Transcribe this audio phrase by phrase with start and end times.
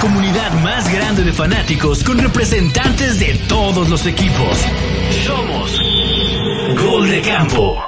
[0.00, 4.64] comunidad más grande de fanáticos con representantes de todos los equipos.
[5.26, 5.80] Somos
[6.84, 7.82] Gol de Campo.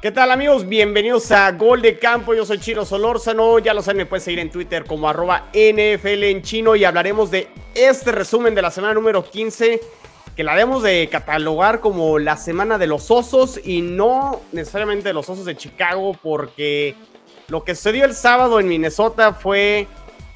[0.00, 0.66] ¿Qué tal amigos?
[0.66, 4.38] Bienvenidos a Gol de Campo, yo soy Chino Solórzano, ya lo saben, me pueden seguir
[4.38, 8.94] en Twitter como arroba NFL en chino y hablaremos de este resumen de la semana
[8.94, 9.80] número 15
[10.34, 15.14] que la debemos de catalogar como la semana de los osos y no necesariamente de
[15.14, 16.96] los osos de Chicago porque
[17.48, 19.86] lo que sucedió el sábado en Minnesota fue,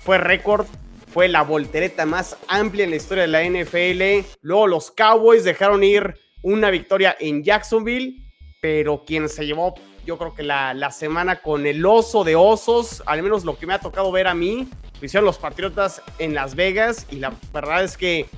[0.01, 0.67] fue récord,
[1.13, 4.27] fue la voltereta más amplia en la historia de la NFL.
[4.43, 8.29] Luego los Cowboys dejaron ir una victoria en Jacksonville
[8.61, 13.23] pero quien se llevó, yo creo que la, semana con el oso de osos, al
[13.23, 14.69] menos lo que me ha tocado ver a mí,
[15.01, 18.29] lo hicieron los Patriotas en Las Vegas y la verdad es que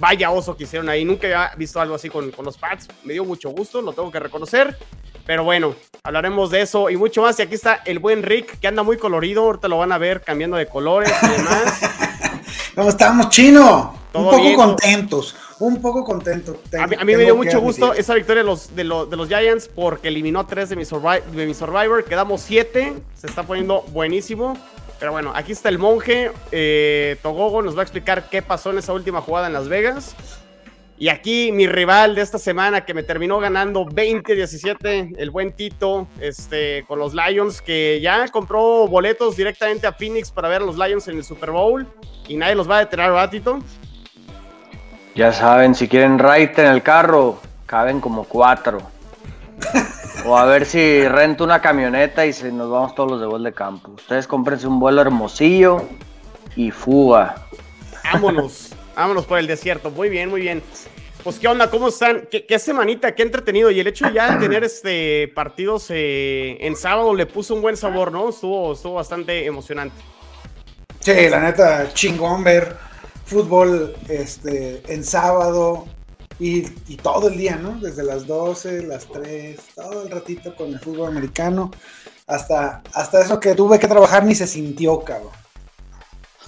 [0.00, 1.04] vaya oso que hicieron ahí.
[1.04, 2.88] Nunca había visto algo así con, con los Pats.
[3.04, 4.78] Me dio mucho gusto, lo tengo que reconocer.
[5.26, 7.38] Pero bueno, hablaremos de eso y mucho más.
[7.38, 9.42] Y aquí está el buen Rick, que anda muy colorido.
[9.42, 11.80] Ahorita lo van a ver cambiando de colores y demás.
[12.74, 13.94] ¿Cómo estamos, chino?
[14.12, 16.60] Un poco contentos un poco contento.
[16.78, 20.40] a mí, me dio mucho gusto esa victoria de los, de, los, Giants porque eliminó
[20.40, 22.04] a tres de mi, de mi Survivor.
[22.04, 22.94] Quedamos siete.
[23.14, 24.56] Se está poniendo buenísimo.
[24.98, 26.30] Pero bueno, aquí está el monje.
[26.52, 30.14] Eh, Togogo nos va a explicar qué pasó en esa última jugada en Las Vegas.
[30.98, 36.08] Y aquí mi rival de esta semana que me terminó ganando 20-17, el buen Tito,
[36.20, 40.78] este, con los Lions, que ya compró boletos directamente a Phoenix para ver a los
[40.78, 41.86] Lions en el Super Bowl.
[42.28, 43.58] Y nadie los va a detener, ¿verdad, Tito?
[45.14, 48.78] Ya saben, si quieren ride en el carro, caben como cuatro.
[50.24, 53.44] O a ver si rento una camioneta y si nos vamos todos los de gol
[53.44, 53.92] de campo.
[53.92, 55.82] Ustedes cómprense un vuelo hermosillo
[56.56, 57.36] y fuga.
[58.12, 59.90] Vámonos, vámonos por el desierto.
[59.90, 60.62] Muy bien, muy bien.
[61.22, 62.28] Pues qué onda, ¿cómo están?
[62.30, 63.70] ¿Qué, semanita, qué entretenido.
[63.70, 67.76] Y el hecho ya de tener este partidos eh, en sábado le puso un buen
[67.76, 68.30] sabor, ¿no?
[68.30, 69.96] Estuvo, estuvo bastante emocionante.
[71.00, 72.76] Sí, la neta, chingón ver
[73.26, 75.86] fútbol este, en sábado
[76.38, 76.62] y,
[76.96, 77.78] todo el día, ¿no?
[77.80, 81.70] Desde las 12, las 3, todo el ratito con el fútbol americano,
[82.26, 85.32] hasta, hasta eso que tuve que trabajar ni se sintió, cabrón.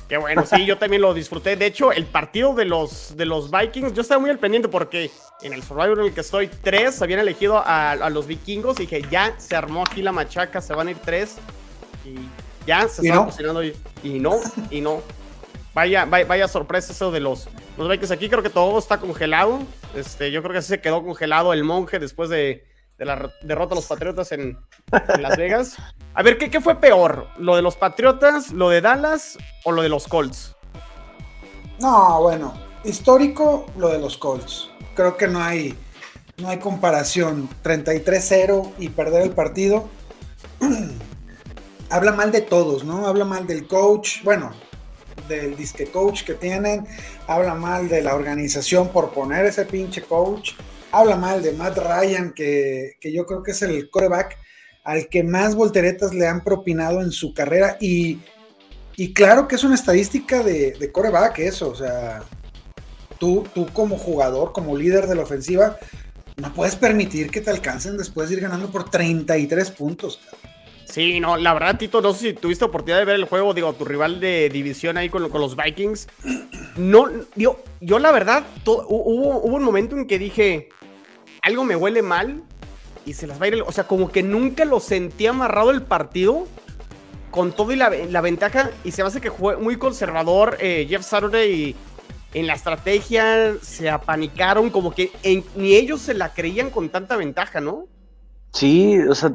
[0.09, 1.57] Qué bueno, sí, yo también lo disfruté.
[1.57, 5.11] De hecho, el partido de los, de los Vikings, yo estaba muy al pendiente porque
[5.43, 9.03] en el Survivor en el que estoy, tres habían elegido a, los vikingos y dije,
[9.11, 11.37] ya se armó aquí la machaca, se van a ir tres.
[12.07, 12.15] Y
[12.67, 13.63] ya se están no?
[13.63, 15.03] y, y no, y no.
[15.75, 18.11] Vaya, vaya, sorpresa eso de los, los Vikings.
[18.11, 19.61] Aquí creo que todo está congelado.
[19.95, 22.65] Este, yo creo que así se quedó congelado el monje después de,
[23.05, 24.59] la derrota de los Patriotas en,
[25.19, 25.77] Las Vegas.
[26.15, 27.29] A ver, ¿qué, ¿qué, fue peor?
[27.39, 30.57] ¿Lo de los Patriotas, lo de Dallas o lo de los Colts?
[31.81, 32.55] No, bueno,
[32.85, 34.71] histórico lo de los Colts.
[34.95, 35.77] Creo que no hay,
[36.39, 37.49] no hay comparación.
[37.63, 39.89] 33-0 y perder el partido.
[41.91, 43.07] Habla mal de todos, ¿no?
[43.07, 44.23] Habla mal del coach.
[44.25, 44.53] Bueno,
[45.29, 46.87] del disque coach que tienen,
[47.27, 50.53] habla mal de la organización por poner ese pinche coach,
[50.93, 54.37] habla mal de Matt Ryan, que, yo creo que es el coreback
[54.84, 58.21] al que más volteretas le han propinado en su carrera y,
[59.15, 62.22] claro que es una estadística de, de coreback eso, o sea,
[63.19, 65.78] tú, tú como jugador, como líder de la ofensiva,
[66.37, 70.20] no puedes permitir que te alcancen después de ir ganando por 33 puntos.
[70.84, 73.75] Sí, no, la verdad, Tito, no sé si tuviste oportunidad de ver el juego, digo,
[73.75, 76.09] tu rival de división ahí con, los Vikings.
[76.76, 80.70] No, yo, yo la verdad, hubo, un momento en que dije,
[81.43, 82.43] algo me huele mal
[83.04, 85.82] y se las va a ir, o sea, como que nunca lo sentí amarrado el
[85.82, 86.47] partido
[87.31, 91.03] con todo y la, ventaja y se me hace que fue muy conservador eh, Jeff
[91.03, 91.76] Saturday
[92.34, 95.12] en la estrategia se apanicaron, como que
[95.56, 97.87] ni ellos se la creían con tanta ventaja, ¿no?
[98.53, 99.32] Sí, o sea,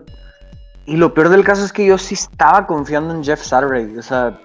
[0.86, 3.98] y lo peor del caso es que yo sí estaba confiando en Jeff Saturday.
[3.98, 4.40] O sea,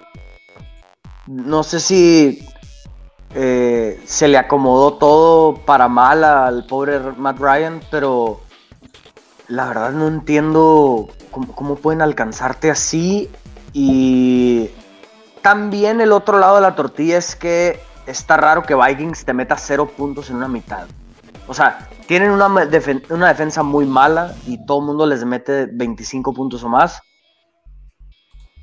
[1.27, 2.47] no sé si
[3.35, 8.41] eh, se le acomodó todo para mal al pobre Matt Ryan, pero
[9.47, 13.29] la verdad no entiendo cómo, pueden alcanzarte así.
[13.73, 14.71] Y
[15.41, 19.57] también el otro lado de la tortilla es que está raro que Vikings te meta
[19.57, 20.87] cero puntos en una mitad.
[21.47, 26.33] O sea, tienen una, una defensa muy mala y todo el mundo les mete 25
[26.33, 26.99] puntos o más.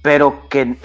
[0.03, 0.77] Pero que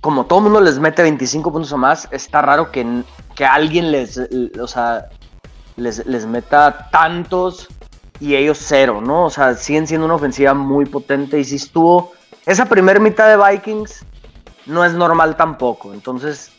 [0.00, 3.04] como todo el mundo les mete 25 puntos o más, está raro que,
[3.40, 4.20] que alguien les,
[4.60, 5.08] o sea,
[5.76, 7.68] les, les, meta tantos
[8.20, 9.24] y ellos cero, ¿no?
[9.24, 12.12] O sea, siguen siendo una ofensiva muy potente y si estuvo...
[12.44, 14.04] Esa primera mitad de Vikings
[14.66, 15.94] no es normal tampoco.
[15.94, 16.50] Entonces,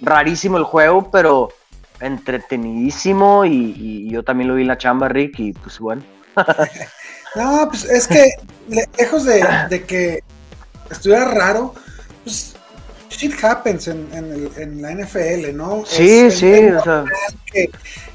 [0.00, 1.50] rarísimo el juego, pero
[2.00, 6.02] entretenidísimo y, yo también lo vi en la chamba, Rick, y pues bueno.
[7.36, 8.30] no, pues es que
[8.98, 10.20] lejos de, que
[10.90, 11.74] estuviera raro,
[12.24, 12.56] pues
[13.16, 15.84] shit happens en, la NFL, ¿no?
[15.86, 17.04] Sí, sí, o sea.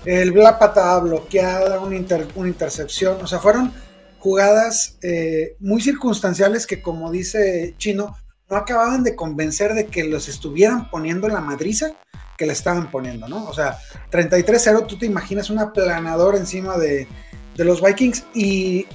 [0.06, 1.98] el, la patada bloqueada, una,
[2.36, 3.74] una intercepción, o sea, fueron
[4.20, 8.16] jugadas eh, muy circunstanciales que, como dice Chino,
[8.50, 11.94] no acababan de convencer de que los estuvieran poniendo la madriza
[12.38, 13.46] que le estaban poniendo, ¿no?
[13.46, 13.78] O sea,
[14.12, 17.08] 33-0, tú te imaginas una planadora encima de,
[17.56, 18.86] los Vikings y,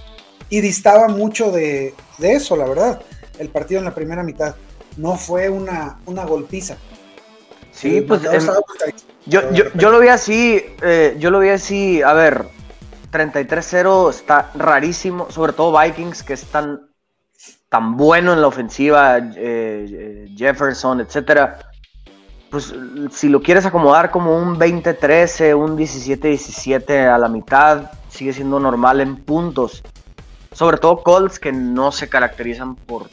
[0.49, 3.03] distaba mucho de, eso, la verdad,
[3.39, 4.55] el partido en la primera mitad.
[4.97, 6.77] No fue una, una golpiza.
[7.73, 8.47] Sí, pues em,
[9.27, 12.45] yo, yo, lo vi así, eh, yo lo vi así, a ver,
[13.11, 16.89] 33-0 está rarísimo, sobre todo Vikings, que es tan,
[17.97, 21.73] bueno en la ofensiva, eh, eh, Jefferson, etcétera
[22.53, 22.75] pues
[23.13, 29.01] si lo quieres acomodar como un 20-13, un 17-17 a la mitad, sigue siendo normal
[29.01, 29.83] en puntos.
[30.53, 33.09] Sobre todo Colts que no se caracterizan por,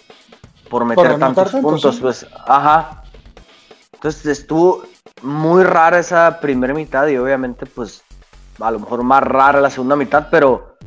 [0.70, 3.04] por meter tantos puntos, pues, ajá.
[3.94, 4.84] Entonces estuvo
[5.22, 8.04] muy rara esa primera mitad y obviamente pues
[8.60, 10.78] a lo mejor más rara la segunda mitad, pero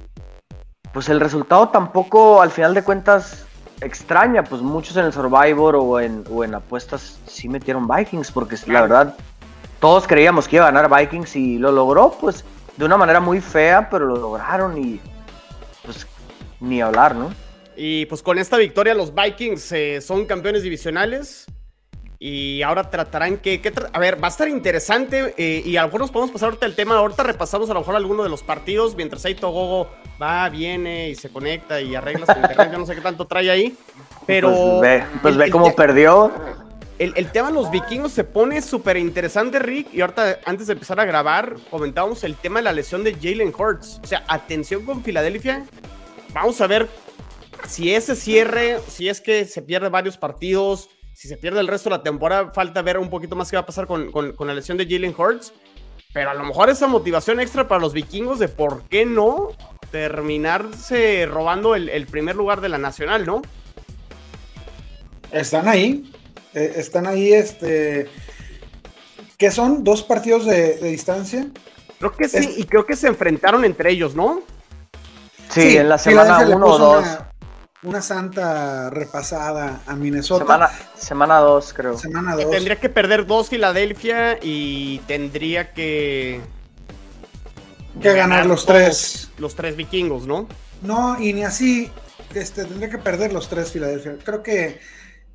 [0.93, 3.45] pues el resultado tampoco al final de cuentas
[3.81, 8.57] extraña, pues muchos en el Survivor o en, o en apuestas sí metieron Vikings, porque
[8.67, 9.15] la verdad
[9.81, 12.45] todos creíamos que iba a ganar Vikings y lo logró, pues
[12.77, 15.01] de una manera muy fea, pero lo lograron y
[15.85, 16.07] pues
[16.61, 17.31] ni hablar, ¿no?
[17.85, 21.47] Y pues con esta victoria los Vikings eh, son campeones divisionales.
[22.21, 23.61] Y ahora tratarán que,
[23.93, 26.67] a ver, va a estar interesante eh, y a lo mejor nos podemos pasar ahorita
[26.67, 26.97] el tema.
[26.97, 29.91] Ahorita repasamos a lo mejor alguno de los partidos mientras ahí Togogo
[30.23, 32.71] va, viene y se conecta y arregla su internet.
[32.71, 33.77] Yo no sé qué tanto trae ahí.
[34.29, 34.53] Pero.
[34.53, 36.31] Pues ve, pues ve cómo perdió.
[37.01, 39.93] El, el, tema de los vikingos se pone súper interesante, Rick.
[39.93, 43.53] Y ahorita, antes de empezar a grabar, comentábamos el tema de la lesión de Jalen
[43.53, 43.99] Hurts.
[44.05, 45.65] O sea, atención con Filadelfia.
[46.33, 46.89] Vamos a ver
[47.69, 51.91] si ese cierre, si es que se pierde varios partidos si se pierde el resto
[51.91, 54.79] de la temporada, falta ver un poquito más qué va a pasar con, la lesión
[54.79, 55.53] de Jalen Hurts.
[56.13, 59.51] Pero a lo mejor esa motivación extra para los vikingos de por qué no
[59.91, 63.41] terminarse robando el, primer lugar de la nacional, ¿no?
[65.31, 66.13] Están ahí.
[66.53, 68.09] Eh, están ahí, este.
[69.39, 69.85] ¿Qué son?
[69.85, 71.47] ¿Dos partidos de, distancia?
[71.99, 74.43] Creo que sí, y creo que se enfrentaron entre ellos, ¿no?
[75.49, 77.32] Sí, en la semana 1 o 2 una
[78.01, 80.71] santa repasada a Minnesota.
[80.97, 81.99] Semana 2, creo.
[81.99, 82.51] Semana 2.
[82.51, 86.41] Tendría que perder dos Filadelfia y tendría que.
[88.01, 89.31] Que ganar, los tres.
[89.39, 90.47] Los tres vikingos, ¿no?
[90.81, 91.91] No, y ni así.
[92.35, 94.17] Este, tendría que perder los tres Filadelfia.
[94.25, 94.79] Creo que.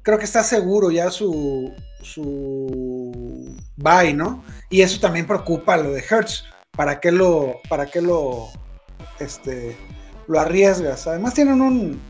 [0.01, 1.73] Creo que está seguro ya su.
[2.01, 3.57] su.
[3.75, 4.43] bye, ¿no?
[4.69, 6.45] Y eso también preocupa lo de Hertz.
[6.71, 7.59] ¿Para qué lo.
[7.67, 8.47] para qué lo.
[9.19, 9.75] este.
[10.27, 11.07] lo arriesgas?
[11.07, 12.06] Además tienen un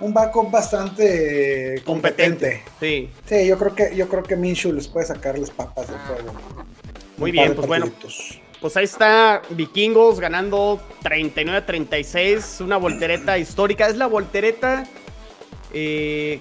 [0.00, 2.62] un backup bastante competente.
[2.80, 3.10] Sí.
[3.26, 6.32] Sí, yo creo que yo creo que Minshew les puede sacar las papas de fuego.
[7.16, 7.90] Muy bien, pues bueno.
[8.60, 13.86] Pues ahí está Vikingos ganando 39 36, una voltereta histórica.
[13.86, 14.86] Es la voltereta
[15.72, 16.40] eh,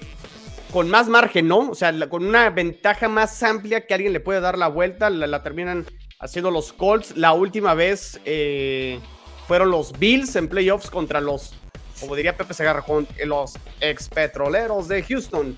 [0.74, 1.70] con más margen, ¿no?
[1.70, 5.10] O sea, con una ventaja más amplia que alguien le puede dar la vuelta.
[5.10, 5.86] La, terminan
[6.20, 7.16] haciendo los Colts.
[7.16, 9.00] La última vez eh,
[9.48, 11.54] fueron los Bills en playoffs contra los
[12.00, 15.56] como diría Pepe Segarra, con los ex petroleros de Houston,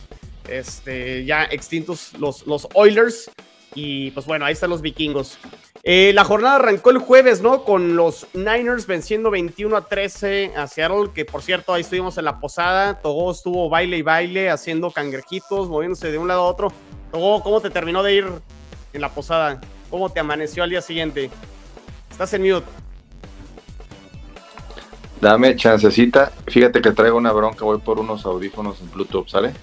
[0.49, 3.29] este, ya extintos los, los Oilers.
[3.73, 5.37] Y pues bueno, ahí están los vikingos.
[5.83, 7.63] Eh, la jornada arrancó el jueves, ¿no?
[7.63, 12.25] Con los Niners venciendo 21 a 13 a Seattle, que por cierto ahí estuvimos en
[12.25, 12.99] la posada.
[13.01, 16.73] Togo estuvo baile y baile, haciendo cangrejitos, moviéndose de un lado a otro.
[17.11, 18.25] Togo, ¿cómo te terminó de ir
[18.93, 19.61] en la posada?
[19.89, 21.29] ¿Cómo te amaneció al día siguiente?
[22.11, 22.67] Estás en mute.
[25.21, 26.31] Dame chancecita.
[26.47, 29.53] Fíjate que traigo una bronca, voy por unos audífonos en Bluetooth, ¿sale?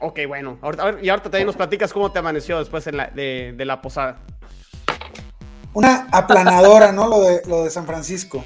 [0.00, 0.58] Ok, bueno.
[1.00, 4.18] y ahorita también nos platicas cómo te amaneció después de, la posada.
[5.72, 7.06] Una aplanadora, ¿no?
[7.06, 8.44] Lo de, lo de San Francisco.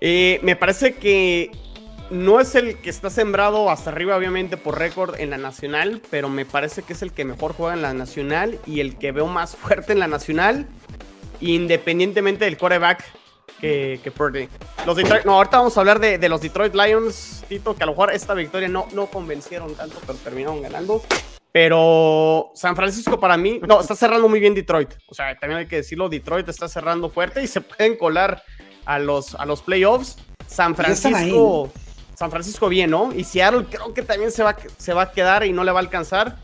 [0.00, 1.52] Eh, me parece que
[2.10, 6.28] no es el que está sembrado hasta arriba, obviamente, por récord en la nacional, pero
[6.28, 9.28] me parece que es el que mejor juega en la nacional y el que veo
[9.28, 10.66] más fuerte en la nacional,
[11.40, 13.04] independientemente del coreback
[13.60, 14.48] que, que Purdy.
[14.86, 17.92] Los Detroit, no, ahorita vamos a hablar de, los Detroit Lions, Tito, que a lo
[17.92, 21.02] mejor esta victoria no, no convencieron tanto, pero terminaron ganando.
[21.52, 24.90] Pero San Francisco para mí, no, está cerrando muy bien Detroit.
[25.08, 28.42] O sea, también hay que decirlo, Detroit está cerrando fuerte y se pueden colar
[28.84, 30.16] a los, a los playoffs.
[30.46, 31.70] San Francisco,
[32.14, 33.12] San Francisco bien, ¿no?
[33.14, 35.80] Y Seattle creo que también se va, se va a quedar y no le va
[35.80, 36.36] a alcanzar.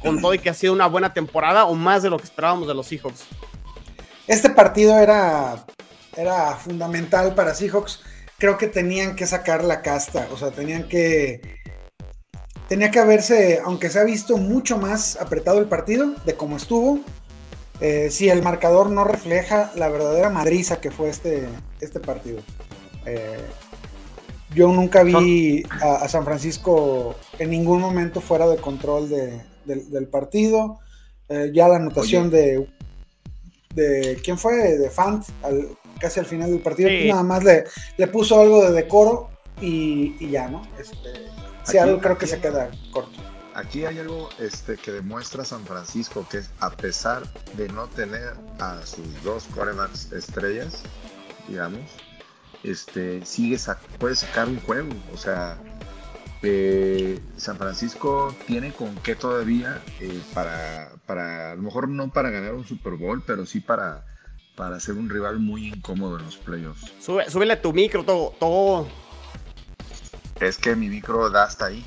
[0.00, 2.68] Con todo y que ha sido una buena temporada o más de lo que esperábamos
[2.68, 3.24] de los Seahawks.
[4.28, 5.64] Este partido era
[6.16, 8.00] era fundamental para Seahawks.
[8.38, 11.40] Creo que tenían que sacar la casta, o sea, tenían que,
[12.68, 17.00] tenía que haberse, aunque se ha visto mucho más apretado el partido de cómo estuvo,
[17.80, 21.46] eh, si el marcador no refleja la verdadera madriza que fue este,
[21.80, 22.40] este partido.
[23.04, 23.38] Eh,
[24.54, 30.78] yo nunca vi a, San Francisco en ningún momento fuera de control del partido.
[31.28, 32.66] Eh, ya la anotación de,
[33.74, 34.18] de.
[34.24, 34.78] ¿Quién fue?
[34.78, 35.24] De Fant,
[36.00, 36.90] casi al final del partido.
[37.08, 37.64] Nada más le,
[37.96, 40.62] le puso algo de decoro y, ya, ¿no?
[40.78, 41.28] Este,
[41.64, 43.22] sí, algo creo que se queda corto.
[43.54, 47.22] Aquí hay algo este, que demuestra San Francisco que a pesar
[47.54, 50.82] de no tener a sus dos quarterbacks estrellas,
[51.48, 51.80] digamos,
[52.62, 53.56] este, sigue
[53.98, 54.90] puede sacar un juego.
[55.14, 55.56] O sea,
[56.42, 62.28] eh, San Francisco tiene con qué todavía eh, para, para, a lo mejor no para
[62.28, 64.04] ganar un Super Bowl, pero sí para,
[64.56, 66.92] para ser un rival muy incómodo en los playoffs.
[67.00, 68.88] Sube, súbele tu micro, todo, todo.
[70.40, 71.84] Es que mi micro da hasta ahí.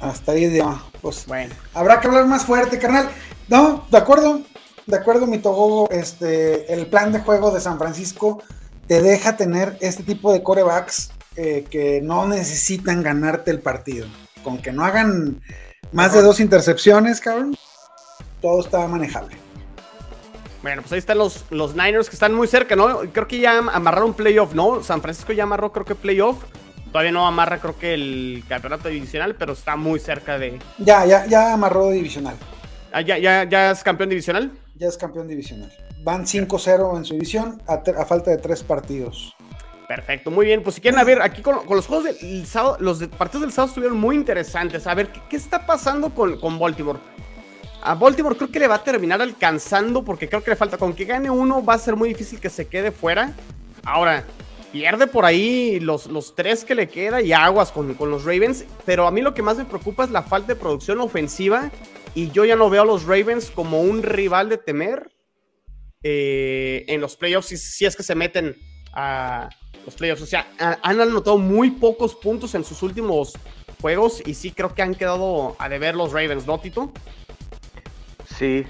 [0.00, 0.64] Hasta ahí, de,
[1.00, 1.54] pues bueno.
[1.74, 3.08] Habrá que hablar más fuerte, carnal.
[3.48, 4.42] No, de acuerdo,
[4.86, 8.42] de acuerdo, mi togo, este, el plan de juego de San Francisco
[8.86, 14.06] te deja tener este tipo de corebacks eh, que no necesitan ganarte el partido.
[14.42, 15.42] Con que no hagan
[15.92, 17.56] más de dos intercepciones, cabrón,
[18.40, 19.45] todo está manejable.
[20.66, 22.98] Bueno, pues ahí están los, los Niners que están muy cerca, ¿no?
[23.12, 24.82] Creo que ya amarraron playoff, ¿no?
[24.82, 26.42] San Francisco ya amarró, creo que playoff.
[26.90, 30.58] Todavía no amarra, creo que el campeonato divisional, pero está muy cerca de.
[30.78, 32.34] Ya, ya, ya amarró divisional.
[32.92, 34.50] Ah, ya, ya, ya es campeón divisional.
[34.74, 35.72] Ya es campeón divisional.
[36.02, 39.36] Van 5-0 en su división a, falta de tres partidos.
[39.86, 40.64] Perfecto, muy bien.
[40.64, 43.68] Pues si quieren, a ver, aquí con, los juegos del sábado, los partidos del sábado
[43.68, 44.84] estuvieron muy interesantes.
[44.88, 46.98] A ver, ¿qué, está pasando con, con, Baltimore?
[47.86, 50.76] A Baltimore creo que le va a terminar alcanzando porque creo que le falta.
[50.76, 53.32] Con que gane uno va a ser muy difícil que se quede fuera.
[53.84, 54.24] Ahora,
[54.72, 58.64] pierde por ahí los, los tres que le queda y aguas con, con los Ravens.
[58.84, 61.70] Pero a mí lo que más me preocupa es la falta de producción ofensiva.
[62.16, 65.08] Y yo ya no veo a los Ravens como un rival de temer
[66.02, 68.56] eh, en los playoffs si, es que se meten
[68.94, 69.48] a
[69.84, 70.22] los playoffs.
[70.22, 73.34] O sea, han anotado muy pocos puntos en sus últimos
[73.80, 76.92] juegos y sí creo que han quedado a deber los Ravens, ¿no, Tito?
[78.38, 78.66] Sí,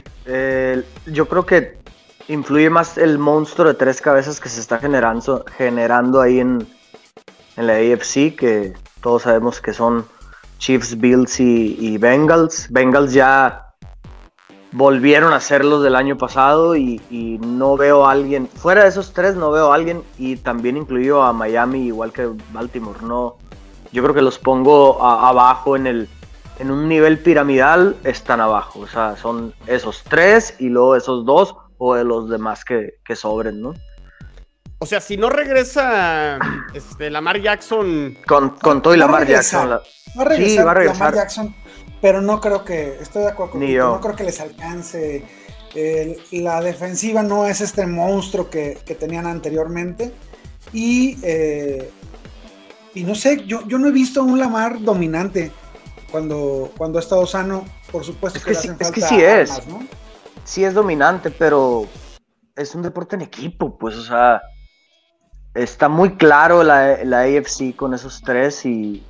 [1.07, 1.79] yo creo que
[2.29, 6.67] influye más el monstruo de tres cabezas que se está generando, ahí en,
[7.57, 10.05] la AFC, que todos sabemos que son
[10.59, 12.69] Chiefs, Bills y, y Bengals.
[12.71, 13.67] Bengals ya
[14.77, 17.01] volvieron a ser los del año pasado y,
[17.41, 21.23] no veo a alguien, fuera de esos tres no veo a alguien y también incluyo
[21.23, 23.37] a Miami igual que Baltimore, no,
[23.91, 26.09] yo creo que los pongo abajo en el,
[26.59, 31.57] en un nivel piramidal están abajo, o sea, son esos tres y luego esos dos
[31.79, 33.75] o de los demás que, sobren, ¿no?
[34.79, 36.39] O sea, si no regresa
[36.75, 38.19] este, Lamar Jackson.
[38.27, 39.81] Con, con todo y Lamar Jackson.
[40.37, 40.97] sí, va a regresar.
[40.99, 41.55] Lamar Jackson
[42.01, 45.25] pero no creo que, estoy de acuerdo contigo, no creo que les alcance.
[46.31, 50.13] la defensiva no es este monstruo que, tenían anteriormente.
[50.73, 51.91] Y, eh,
[52.95, 55.53] y no sé, yo, yo no he visto un Lamar dominante
[56.11, 57.65] cuando, cuando ha estado sano.
[57.91, 59.63] Por supuesto es que, sí, es que sí es.
[60.45, 61.87] Sí es dominante, pero
[62.55, 64.41] es un deporte en equipo, pues, o sea,
[65.55, 69.03] está muy claro la, la AFC con esos tres y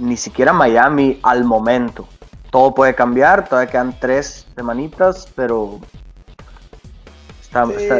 [0.00, 2.08] ni siquiera Miami al momento.
[2.50, 5.80] Todo puede cambiar, todavía quedan tres semanitas, pero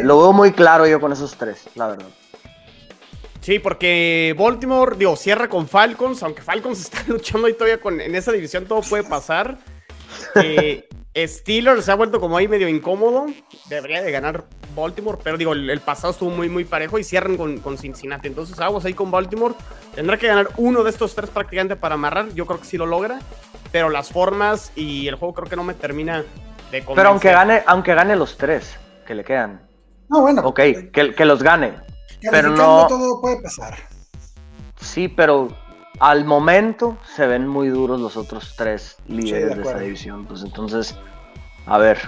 [0.02, 2.08] lo veo muy claro yo con esos tres, la verdad.
[3.44, 8.14] Sí, porque Baltimore, digo, cierra con Falcons, aunque Falcons está luchando ahí todavía con, en
[8.14, 9.58] esa división, todo puede pasar.
[10.36, 13.26] Eh, Steelers se ha vuelto como ahí medio incómodo,
[13.68, 17.76] debería de ganar Baltimore, pero digo, el, pasado estuvo muy, muy parejo y cierran con,
[17.76, 18.28] Cincinnati.
[18.28, 19.54] Entonces, aguas ahí con Baltimore.
[19.94, 22.32] Tendrá que ganar uno de estos tres prácticamente para amarrar.
[22.32, 23.18] Yo creo que sí lo logra,
[23.70, 26.24] pero las formas y el juego creo que no me termina
[26.70, 26.94] de convencer.
[26.94, 28.74] Pero aunque gane, aunque gane los tres
[29.06, 29.60] que le quedan.
[30.08, 30.40] No, bueno.
[30.46, 30.60] Ok,
[30.92, 31.74] que, que los gane.
[32.30, 32.86] Pero no.
[32.88, 33.76] Todo puede pasar.
[34.80, 35.48] Sí, pero
[36.00, 40.26] al momento se ven muy duros los otros tres líderes de, esa división.
[40.26, 40.94] Pues entonces,
[41.66, 41.98] a ver,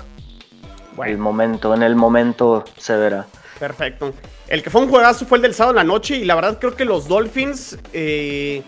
[1.05, 3.27] el momento, en el momento se verá.
[3.59, 4.13] Perfecto.
[4.49, 6.59] El que fue un juegazo fue el del sábado en la noche y la verdad
[6.59, 8.63] creo que los Dolphins, eh,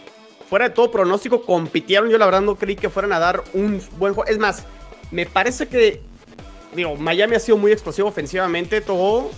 [0.49, 2.09] fuera de todo pronóstico, compitieron.
[2.09, 4.29] Yo la verdad no creí que fueran a dar un buen juego.
[4.31, 4.65] Es más,
[5.11, 6.03] me parece que,
[6.75, 9.31] digo, Miami ha sido muy explosivo ofensivamente, todo.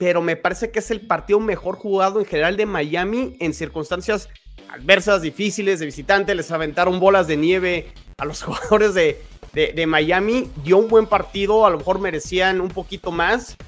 [0.00, 4.30] Pero me parece que es el partido mejor jugado en general de Miami en circunstancias
[4.70, 6.34] adversas, difíciles, de visitante.
[6.34, 10.50] Les aventaron bolas de nieve a los jugadores de, de, Miami.
[10.64, 13.58] Dio un buen partido, a lo mejor merecían un poquito más.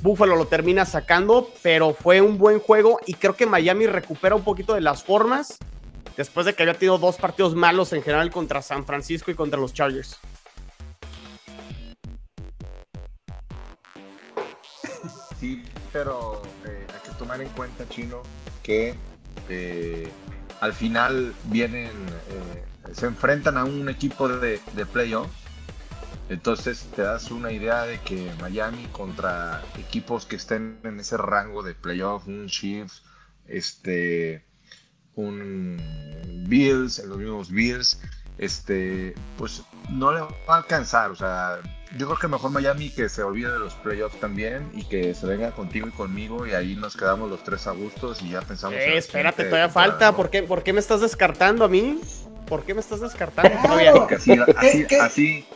[0.00, 4.44] Buffalo lo termina sacando, pero fue un buen juego y creo que Miami recupera un
[4.44, 5.58] poquito de las formas
[6.16, 9.60] después de que había tenido dos partidos malos en general contra San Francisco y contra
[9.60, 10.18] los Chargers.
[15.92, 18.22] Pero eh, hay que tomar en cuenta, Chino,
[18.62, 18.94] que
[19.48, 20.08] eh,
[20.60, 25.30] al final vienen, eh, se enfrentan a un equipo de, de playoff.
[26.28, 31.62] Entonces te das una idea de que Miami contra equipos que estén en ese rango
[31.62, 33.02] de playoff, un Chiefs,
[33.46, 34.44] este,
[35.14, 35.76] un
[36.48, 38.00] Bills, los mismos Bills,
[38.38, 41.10] este, pues no le va a alcanzar.
[41.10, 41.58] O sea,
[41.96, 45.26] yo creo que mejor Miami que se olvide de los playoffs también y que se
[45.26, 48.76] venga contigo y conmigo y ahí nos quedamos los tres a gustos y ya pensamos.
[48.78, 50.14] Eh, espérate, todavía falta.
[50.16, 52.00] ¿Por qué, ¿Por qué me estás descartando a mí?
[52.46, 53.62] ¿Por qué me estás descartando Claro.
[53.68, 53.92] todavía?
[53.92, 55.00] Porque así, así, ¿Qué?
[55.00, 55.46] así,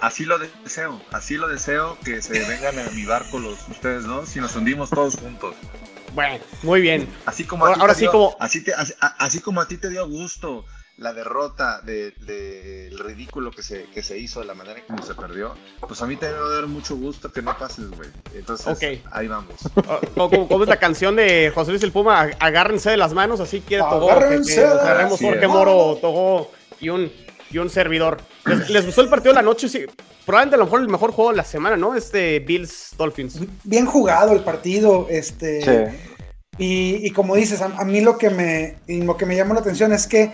[0.00, 4.34] así lo deseo, así lo deseo que se vengan a mi barco los ustedes dos
[4.36, 5.54] y nos hundimos todos juntos.
[6.14, 7.08] Bueno, muy bien.
[7.24, 9.40] Así como a Ahora- ti ahora te sí dio- como- así, te- así, a- así
[9.40, 10.64] como a ti te dio gusto
[11.00, 14.84] la derrota del de, el ridículo que se, que se hizo, de la manera en
[14.84, 17.90] como se perdió, pues a mí te va a dar mucho gusto que no pases,
[17.90, 18.10] güey.
[18.34, 19.54] Entonces, ahí vamos.
[20.14, 22.26] ¿Cómo, cómo es la canción de José Luis el Puma?
[22.26, 24.06] Ag- Agárrense de las manos, así quiere todo.
[24.06, 25.48] Que, Agárrense que de nos las agarremos Jorge.
[25.48, 27.10] Moro, Togo y un,
[27.50, 28.18] y un servidor.
[28.44, 29.70] ¿Les, les gustó el partido de la noche?
[29.70, 29.86] Sí,
[30.26, 31.94] probablemente a lo mejor el mejor juego de la semana, ¿no?
[31.94, 33.40] Este Bills Dolphins.
[33.64, 35.62] Bien jugado el partido, este.
[35.62, 35.96] Sí.
[36.58, 39.60] Y, y como dices, a, a mí lo que, me, lo que me llamó la
[39.60, 40.30] atención es que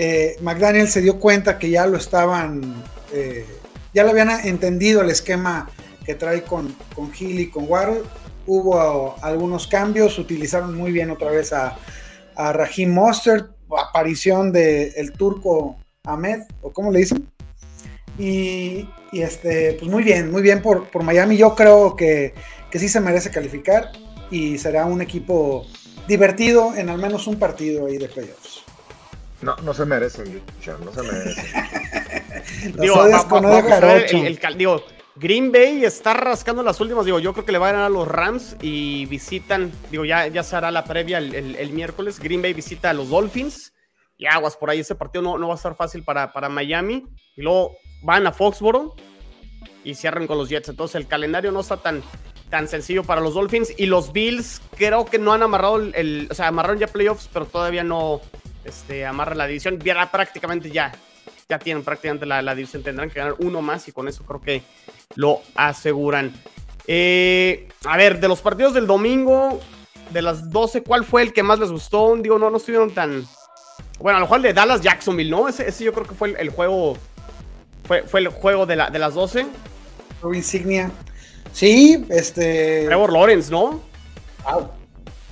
[0.00, 3.44] eh, McDaniel se dio cuenta que ya lo estaban, eh,
[3.92, 5.68] ya lo habían entendido el esquema
[6.06, 8.02] que trae con, con y con Waddle.
[8.46, 11.76] Hubo algunos cambios, utilizaron muy bien otra vez a,
[12.36, 17.28] a Raheem Mostert, aparición del el turco Ahmed, o cómo le dicen.
[18.16, 21.36] Y, y, este, pues muy bien, muy bien por, por Miami.
[21.36, 22.34] Yo creo que,
[22.70, 23.90] que sí se merece calificar
[24.30, 25.66] y será un equipo
[26.06, 28.62] divertido en al menos un partido ahí de playoffs.
[29.42, 31.44] No, no se merecen, Richard, no se merecen.
[32.80, 33.18] Digo, va-
[33.50, 33.78] va-
[34.20, 34.82] el- el cal- digo,
[35.16, 37.04] Green Bay está rascando las últimas.
[37.04, 39.70] Digo, yo creo que le van a ganar a los Rams y visitan.
[39.90, 42.18] Digo, ya, ya se hará la previa el, el- el miércoles.
[42.20, 43.72] Green Bay visita a los Dolphins.
[44.16, 44.80] Y aguas por ahí.
[44.80, 47.04] Ese partido no, no va a estar fácil para, para Miami.
[47.36, 48.94] Y luego van a Foxboro
[49.84, 50.68] y cierran con los Jets.
[50.70, 52.02] Entonces el calendario no está tan,
[52.50, 53.72] tan sencillo para los Dolphins.
[53.76, 55.94] Y los Bills creo que no han amarrado el.
[55.94, 58.20] el- o sea, amarraron ya playoffs, pero todavía no
[58.68, 59.78] este, amarra la división.
[59.80, 60.92] Ya prácticamente ya
[61.48, 64.40] ya tienen prácticamente la, la división, tendrán que ganar uno más y con eso creo
[64.40, 64.62] que
[65.14, 66.32] lo aseguran.
[66.86, 69.60] Eh, a ver, de los partidos del domingo,
[70.10, 72.14] de las 12, ¿cuál fue el que más les gustó?
[72.16, 73.26] Digo, no, no estuvieron tan...
[73.98, 75.48] Bueno, a lo mejor el de Dallas Jacksonville, ¿no?
[75.48, 76.96] Ese, ese yo creo que fue el, el juego...
[77.84, 79.46] Fue, fue el juego de, la, de las 12.
[80.20, 80.90] Juego insignia.
[81.52, 82.84] Sí, este.
[82.84, 83.80] Trevor Lawrence, ¿no?
[84.44, 84.68] Wow.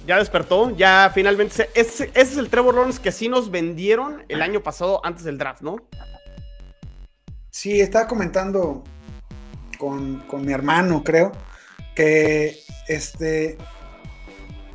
[0.06, 1.54] Ya despertó, ya finalmente...
[1.54, 5.36] se- ese, es el Trevor Lawrence que sí nos vendieron el año pasado antes del
[5.38, 5.76] draft, ¿no?
[7.50, 8.84] Sí, estaba comentando
[9.78, 11.32] con, con mi hermano, creo,
[11.94, 13.56] que este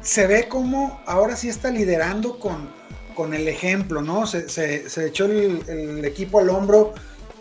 [0.02, 2.70] se ve como ahora sí está liderando con,
[3.14, 4.26] con el ejemplo, ¿no?
[4.26, 6.94] Se, se- se echó el, el equipo al hombro,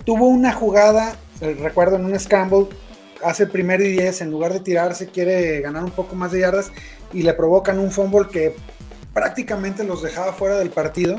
[0.04, 2.66] tuvo una jugada, eh, recuerdo en un scramble,
[3.24, 6.40] hace el primer y 10, en lugar de tirarse, quiere ganar un poco más de
[6.40, 6.70] yardas
[7.12, 8.54] y le provocan un fumble que
[9.12, 11.18] prácticamente los dejaba fuera del partido.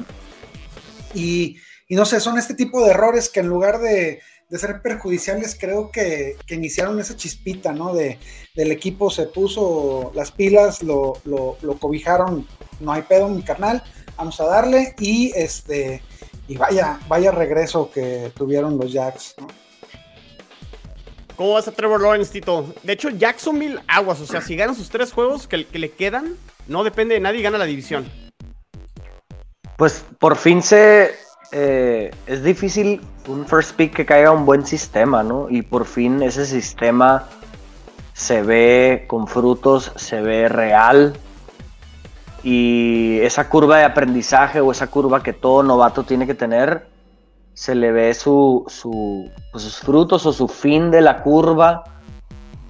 [1.13, 1.57] Y,
[1.89, 6.37] no sé, son este tipo de errores que en lugar de, ser perjudiciales, creo que,
[6.45, 7.93] que iniciaron esa chispita, ¿no?
[7.93, 8.17] De,
[8.55, 12.47] del equipo se puso las pilas, lo, lo, lo cobijaron,
[12.79, 13.83] no hay pedo, mi carnal,
[14.17, 16.01] vamos a darle y este
[16.47, 19.47] y vaya, vaya regreso que tuvieron los Jacks, ¿no?
[21.41, 22.71] ¿Cómo vas a Trevor Lawrence, Tito?
[22.83, 24.21] De hecho, Jacksonville, aguas.
[24.21, 26.35] O sea, si ganan sus tres juegos que, le quedan,
[26.67, 28.07] no depende de nadie y gana la división.
[29.75, 31.15] Pues por fin se.
[31.51, 35.47] eh, es difícil un first pick que caiga un buen sistema, ¿no?
[35.49, 37.27] Y por fin ese sistema
[38.13, 41.17] se ve con frutos, se ve real.
[42.43, 46.90] Y esa curva de aprendizaje o esa curva que todo novato tiene que tener,
[47.53, 51.83] se le ve su, su- pues, sus frutos o su fin de la curva.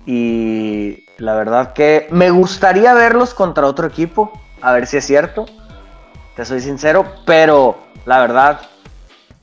[0.06, 5.46] Y la verdad que me gustaría verlos contra otro equipo, a ver si es cierto
[6.36, 8.62] te soy sincero, pero la verdad,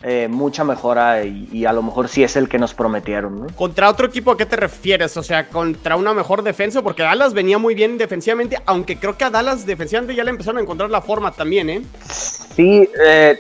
[0.03, 3.47] eh, mucha mejora y, y a lo mejor sí es el que nos prometieron, ¿no?
[3.55, 5.15] ¿Contra otro equipo a qué te refieres?
[5.19, 6.81] O sea, ¿contra una mejor defensa?
[6.81, 10.59] Porque Dallas venía muy bien defensivamente, aunque creo que a Dallas defensivamente ya le empezaron
[10.59, 11.83] a encontrar la forma también, ¿eh?
[12.11, 13.39] Sí, eh,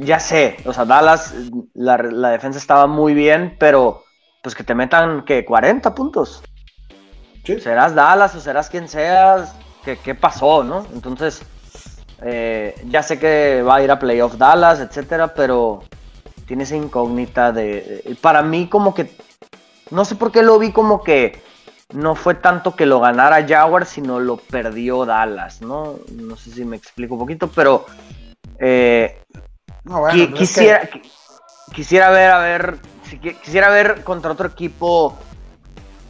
[0.00, 1.34] ya sé, o sea, Dallas,
[1.74, 4.04] la, la defensa estaba muy bien, pero
[4.42, 6.42] pues que te metan, que 40 puntos.
[7.44, 7.60] Sí.
[7.60, 10.86] Serás Dallas o serás quien seas, ¿qué, qué pasó, no?
[10.92, 11.42] Entonces,
[12.22, 15.82] Eh, ya sé que va a ir a Playoff Dallas, etcétera, pero
[16.46, 18.02] tiene esa incógnita de.
[18.04, 19.16] de- Para mí, como que.
[19.90, 21.40] No sé por qué lo vi como que
[21.94, 25.96] no fue tanto que lo ganara Jaguars, sino lo perdió Dallas, ¿no?
[26.12, 27.86] No sé si me explico un poquito, pero.
[28.58, 29.22] eh,
[29.90, 31.02] No, bueno, Qui- es quisiera, qui-
[31.74, 32.76] quisiera ver, a ver,
[33.08, 35.18] si qui- quisiera ver contra otro equipo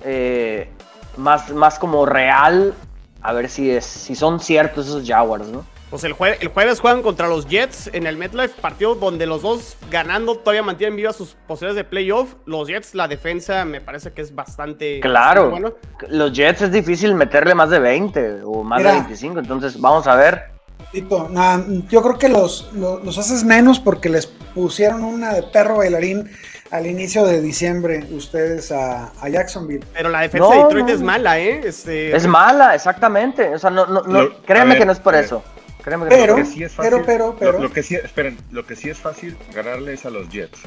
[0.05, 0.69] eh,
[1.17, 2.75] más, más como real,
[3.23, 5.65] a ver si es, si son ciertos esos Jaguars, ¿no?
[5.89, 9.41] Pues el, jue- el jueves juegan contra los Jets en el MetLife, partido donde los
[9.41, 12.35] dos ganando todavía mantienen vivas sus posibilidades de playoff.
[12.45, 16.17] Los Jets, la defensa me parece que es bastante, Claro, bastante bueno.
[16.19, 18.91] los Jets es difícil meterle más de 20 o más Mira.
[18.93, 20.51] de 25, entonces vamos a ver.
[20.93, 25.33] Que, Tito, nah, yo creo que los, los, los haces menos porque les pusieron una
[25.35, 26.31] de perro bailarín
[26.71, 29.85] al inicio de diciembre ustedes a, a Jacksonville.
[29.93, 30.93] Pero la defensa No, de Detroit no.
[30.95, 31.61] es mala, ¿eh?
[31.65, 35.15] Este, Es mala, exactamente, o sea, no, no, no- Lo- ver, que no es por
[35.15, 35.43] eso.
[35.83, 36.51] Créeme que no es Pero- por Lo eso.
[36.51, 38.91] que sí es pero, fácil, pero, lo- pero- Lo, que sí, esperen, lo que sí
[38.91, 40.61] es fácil ganarles a los Jets.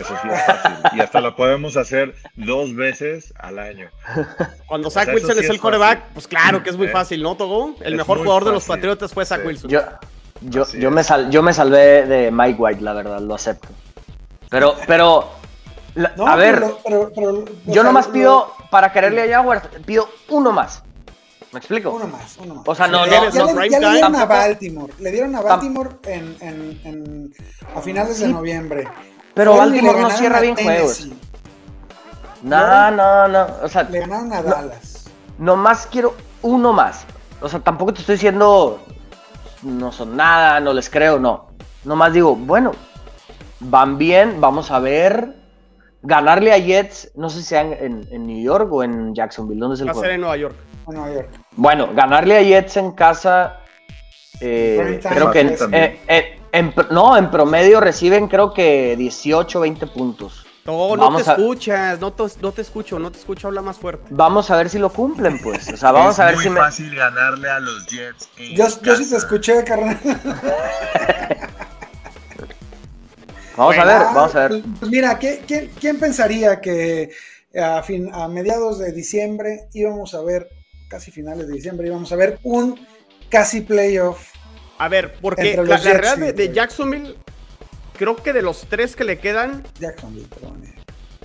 [0.00, 0.72] Eso sí es fácil.
[0.94, 3.88] Y hasta lo podemos hacer dos veces al año.
[4.66, 6.02] cuando Zach o sea, eso Wilson sí es el es fácil.
[6.14, 7.74] pues claro que es muy Eh, fácil, ¿no, Togo?
[7.80, 8.64] El es mejor jugador de los.
[8.64, 9.46] Patriotas fue Zach Sí.
[9.46, 9.70] Wilson.
[9.70, 9.80] Yo,
[10.42, 13.68] yo, yo, me sal- yo me salvé de Mike White, la verdad, lo acepto.
[14.48, 15.28] Pero, pero,
[15.94, 19.62] la- No, a ver, pero- pero- pero- yo nomás lo- pido, para quererle a Jaguars,
[19.84, 20.82] pido uno más.
[21.52, 21.90] ¿Me explico?
[21.90, 22.64] Uno más, uno más.
[22.68, 24.92] O sea, no, Si no, ya, los le, ya le dieron a Baltimore.
[25.00, 27.34] Le dieron a Baltimore en, en- en-
[27.74, 28.86] a finales de noviembre.
[29.40, 31.08] Pero Baltimore no cierra bien juegos.
[32.42, 33.46] No, no, no.
[33.62, 34.50] O sea, Le ganaron a No.
[34.50, 35.10] Dallas.
[35.38, 37.06] nomás quiero uno más.
[37.40, 38.82] O sea, tampoco te estoy diciendo
[39.62, 41.48] no son nada, no les creo, no.
[41.84, 42.72] Nomás digo, bueno,
[43.60, 45.36] van bien, vamos a ver.
[46.02, 49.76] Ganarle a Jets, no sé si sean en, en New York o en Jacksonville, ¿dónde
[49.76, 50.54] es el Va a ser en Nueva York.
[50.86, 51.28] a Nueva York.
[51.56, 53.60] Bueno, ganarle a Jets en casa,
[54.42, 59.86] eh, creo que en, eh, eh, en no, en promedio reciben creo que 18, 20
[59.86, 60.46] puntos.
[60.66, 63.78] No Vamos te a- escuchas, no te, no te escucho, no te escucho, habla más
[63.78, 64.04] fuerte.
[64.10, 65.68] Vamos a ver si lo cumplen, pues.
[65.72, 66.60] O sea, vamos es a ver muy si me...
[66.60, 68.28] fácil ganarle a los Jets.
[68.36, 69.98] en Yo, yo sí te escuché, carnal.
[73.56, 74.62] Vamos a ver, vamos a ver.
[74.78, 77.10] Pues, mira, ¿qué- quién, quién pensaría que
[77.60, 80.48] a, fin, a mediados de diciembre íbamos a ver,
[80.88, 82.78] casi finales de diciembre, íbamos a ver un
[83.28, 84.32] casi playoff?
[84.80, 87.14] A ver, porque la, los la Jets realidad de, de Jacksonville,
[87.98, 90.62] creo que de los tres que le quedan, Jacksonville, perdón.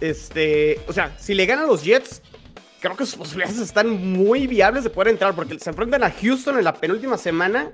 [0.02, 2.22] este, o sea, si le ganan a los Jets,
[2.82, 6.58] creo que sus posibilidades están muy viables de poder entrar, porque se enfrentan a Houston
[6.58, 7.72] en la penúltima semana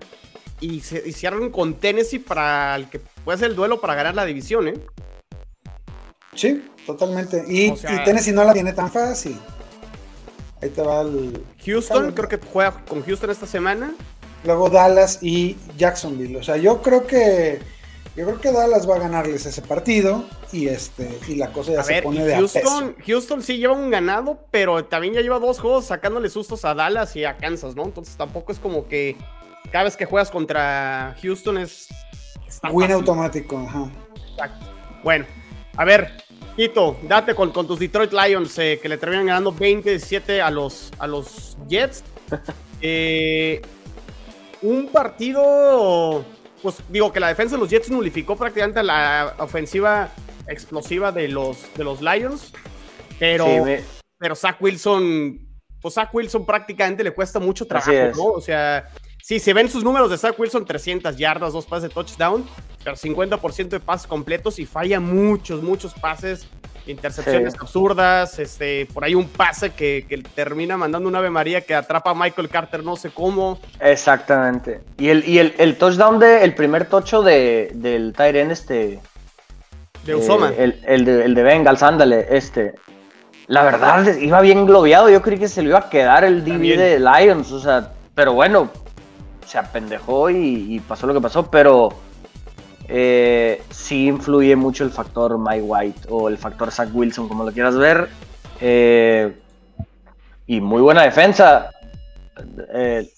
[0.60, 4.14] y se y cierran con Tennessee para el que puede ser el duelo para ganar
[4.14, 4.76] la división, ¿eh?
[6.36, 7.44] Sí, totalmente.
[7.48, 9.38] Y, O sea- y Tennessee no la tiene tan fácil.
[10.62, 11.44] Ahí te va el.
[11.66, 13.92] Houston, creo que juega con Houston esta semana.
[14.44, 16.38] Luego Dallas y Jacksonville.
[16.38, 17.60] O sea, yo creo que.
[18.16, 20.26] Yo creo que Dallas va a ganarles ese partido.
[20.52, 21.18] Y este.
[21.28, 23.06] Y la cosa ya A se ver, pone de a Houston, peso.
[23.08, 27.16] Houston sí lleva un ganado, pero también ya lleva dos juegos sacándole sustos a Dallas
[27.16, 27.84] y a Kansas, ¿no?
[27.84, 29.16] Entonces tampoco es como que
[29.72, 31.88] cada vez que juegas contra Houston es...
[32.64, 32.92] Win fácil.
[32.92, 33.58] automático.
[33.58, 33.90] Ajá.
[34.34, 34.66] Exacto.
[35.04, 35.26] Bueno,
[35.78, 36.12] a ver,
[36.56, 40.92] Quito, date con, con tus Detroit Lions eh, que le terminan ganando 27 a los,
[41.00, 42.04] a los Jets.
[42.84, 43.62] Eh,
[44.62, 46.24] un partido,
[46.62, 50.10] pues digo que la defensa de los Jets nulificó prácticamente a la ofensiva
[50.48, 52.54] explosiva de los, de los Lions,
[53.20, 53.84] pero, Sí, me-
[54.18, 55.40] pero Zach Wilson,
[55.82, 57.92] pues Zach Wilson prácticamente le cuesta mucho trabajo.
[58.16, 58.24] ¿no?
[58.26, 58.90] O sea,
[59.22, 62.46] sí, se ven sus números de Zach Wilson, 300 yardas, dos pases de touchdown,
[62.84, 66.48] pero 50% de pases completos y falla muchos, muchos pases,
[66.88, 67.60] intercepciones Sí.
[67.62, 72.10] absurdas, este, por ahí un pase que, que termina mandando un Ave María que atrapa
[72.10, 73.60] a Michael Carter no sé cómo.
[73.80, 74.82] Exactamente.
[74.98, 79.00] Y el, y el, el touchdown de, el primer tocho de, del Tyren, este.
[80.06, 80.50] De Usoma.
[80.50, 82.74] eh, el, el de, el de Bengals, ándale, este.
[83.46, 85.10] La verdad, iba bien globeado.
[85.10, 86.80] Yo creí que se le iba a quedar el DB También.
[86.80, 87.52] de Lions.
[87.52, 88.72] O sea, pero bueno,
[89.52, 91.50] se apendejó y, y pasó lo que pasó.
[91.52, 91.90] Pero
[92.88, 97.52] eh, sí influye mucho el factor Mike White o el factor Zach Wilson, como lo
[97.52, 98.08] quieras ver.
[98.62, 99.38] Eh,
[100.48, 101.70] y muy buena defensa.
[102.74, 103.10] Eh,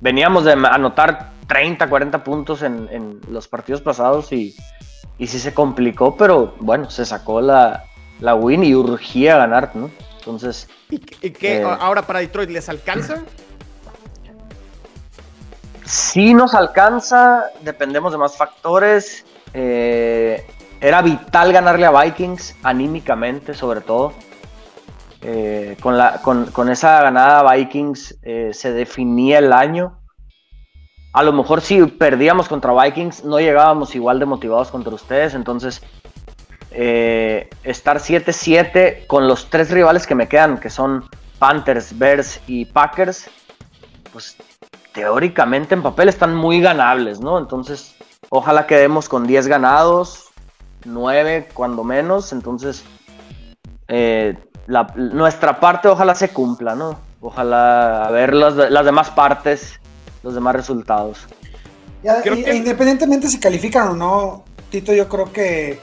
[0.00, 4.56] veníamos de anotar 30, 40 puntos en, en los partidos pasados y,
[5.18, 7.84] y sí se complicó, pero bueno, se sacó la,
[8.20, 9.90] la win y urgía ganar, ¿no?
[10.18, 11.62] Entonces, ¿Y, qué- y qué eh.
[11.62, 13.22] ahora para Detroit les alcanza?
[15.84, 19.24] Sí nos alcanza, dependemos de más factores.
[19.52, 20.46] eh,
[20.80, 24.12] era vital ganarle a Vikings, anímicamente sobre todo.
[25.22, 29.98] Eh, con, la, con, con esa ganada Vikings eh, se definía el año.
[31.14, 35.34] a lo mejor si perdíamos contra Vikings, no llegábamos igual de motivados contra ustedes.
[35.34, 35.80] Entonces,
[36.70, 43.30] estar 7-7 con los tres rivales que me quedan, que son Panthers, Bears y Packers,
[44.12, 44.36] pues
[44.94, 47.38] teóricamente en papel están muy ganables, ¿no?
[47.38, 47.94] Entonces,
[48.30, 50.28] ojalá quedemos con 10 ganados,
[50.84, 52.32] 9 cuando menos.
[52.32, 52.84] Entonces,
[53.88, 56.98] eh, la- nuestra parte ojalá se cumpla, ¿no?
[57.20, 59.80] Ojalá a ver las, las demás partes,
[60.22, 61.26] los demás resultados.
[62.02, 65.80] Ya, Creo y- que- e independientemente si califican o no, Tito, yo creo que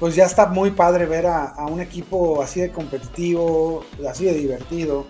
[0.00, 4.34] pues ya está muy padre ver a, a un equipo así de competitivo, así de
[4.34, 5.06] divertido.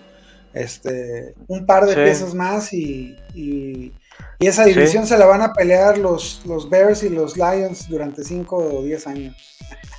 [0.53, 1.99] Este, un par de Sí.
[2.03, 3.91] piezas más y, y-
[4.39, 8.23] y esa división se la van a pelear los, los Bears y los Lions durante
[8.23, 9.35] 5 o 10 años.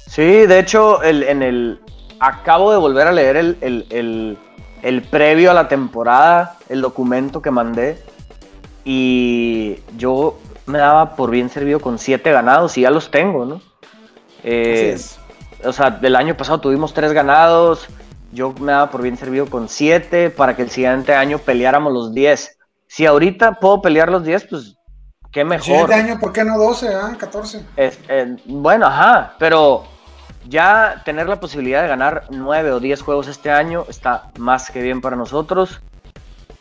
[0.07, 1.81] Sí, de hecho, el, en el.
[2.21, 4.39] Acabo de volver a leer el, el- el-
[4.83, 7.99] el previo a la temporada, el documento que mandé.
[8.85, 13.61] Y yo me daba por bien servido con siete ganados y ya los tengo, ¿no?
[14.43, 15.05] Eh, Así
[15.63, 15.67] es.
[15.67, 17.87] o sea, del año pasado tuvimos tres ganados.
[18.35, 22.13] Yo me daba por bien servido con siete para que el siguiente año peleáramos los
[22.13, 22.59] 10.
[22.89, 24.77] Si ahorita puedo pelear los 10, pues
[25.31, 25.65] qué El mejor.
[25.65, 27.15] siguiente año, ¿por qué no 12, ah?
[27.17, 27.65] 14?
[27.77, 29.85] Es- eh, bueno, ajá, pero
[30.49, 34.83] ya tener la posibilidad de ganar 9 o 10 juegos este año está más que
[34.83, 35.81] bien para nosotros.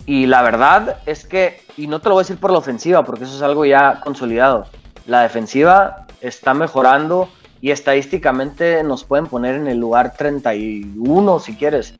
[0.05, 3.03] Y la verdad es que, y no te lo voy a decir por la ofensiva,
[3.03, 4.67] porque eso es algo ya consolidado.
[5.07, 7.29] La defensiva está mejorando
[7.63, 11.93] y estadísticamente nos pueden poner en el lugar 31 si quieres.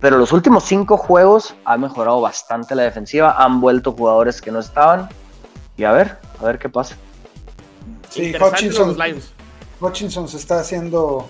[0.00, 4.58] Pero los últimos 5 juegos ha mejorado bastante la defensiva, han vuelto jugadores que no
[4.58, 5.08] estaban.
[5.76, 6.96] Y a ver, a ver qué pasa.
[8.10, 8.96] Sí, Hutchinson.
[9.80, 11.28] Hutchinson se está haciendo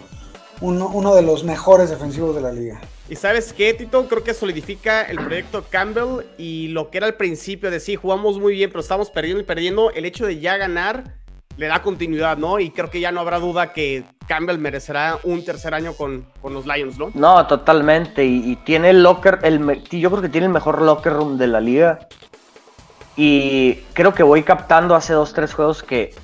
[0.63, 2.81] uno, uno de los mejores defensivos de la liga.
[3.11, 7.17] Y sabes qué, Tito, creo que solidifica el proyecto Campbell y lo que era al
[7.17, 9.91] principio de sí, jugamos muy bien, pero estamos perdiendo y perdiendo.
[9.91, 11.23] El hecho de ya ganar
[11.57, 12.59] le da continuidad, ¿no?
[12.59, 16.53] Y creo que ya no habrá duda que Campbell merecerá un tercer año con, con
[16.55, 17.11] los Lions, ¿no?
[17.15, 18.25] No, totalmente.
[18.25, 21.47] Y, y tiene el locker, el, yo creo que tiene el mejor locker room de
[21.47, 22.01] la liga.
[23.17, 26.15] Y creo que voy captando hace dos, tres juegos que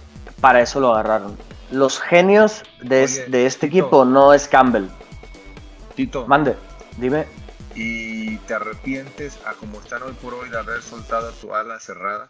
[0.41, 1.37] para eso lo agarraron.
[1.71, 3.79] Los genios de, es- de este Tito.
[3.85, 4.87] equipo no es Campbell.
[5.95, 6.57] Tito, Mande,
[6.97, 7.27] dime.
[7.77, 12.29] ¿y te arrepientes a como están hoy por hoy de haber soltado tu ala cerrada?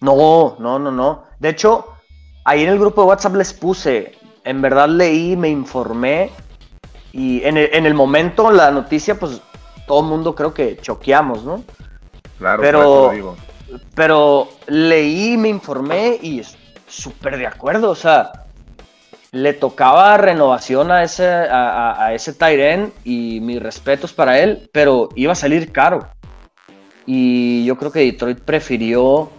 [0.00, 1.24] No, no, no, no.
[1.38, 1.86] De hecho,
[2.44, 4.12] ahí en el grupo de WhatsApp les puse,
[4.44, 6.30] en verdad leí, me informé
[7.12, 9.40] y en el, en el momento la noticia, pues
[9.86, 11.62] todo el mundo creo que choqueamos, ¿no?
[12.38, 13.36] Claro, Pero- lo digo.
[13.94, 16.40] Pero leí, me informé y
[16.86, 17.90] súper de acuerdo.
[17.90, 18.32] O sea,
[19.30, 24.70] le tocaba renovación a ese, a, a- a ese Tyren y mis respetos para él,
[24.72, 26.08] pero iba a salir caro.
[27.04, 29.30] Y yo creo que Detroit prefirió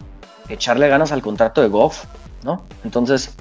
[0.50, 2.06] echarle ganas al contrato de Goff,
[2.44, 2.66] ¿no?
[2.84, 3.36] Entonces,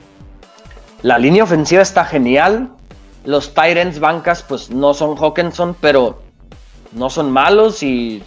[1.03, 2.71] la línea ofensiva está genial.
[3.25, 6.23] Los Tyrants bancas, pues no son Hawkinson, pero
[6.93, 8.23] no son malos y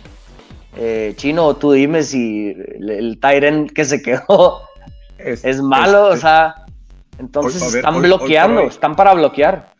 [0.75, 4.61] eh, Chino, tú dime si el, el Tyrant que se quedó
[5.17, 6.55] es malo, o sea,
[7.17, 8.67] entonces Hoy- a ver, están hoy- bloqueando, hoy.
[8.67, 9.71] están para bloquear.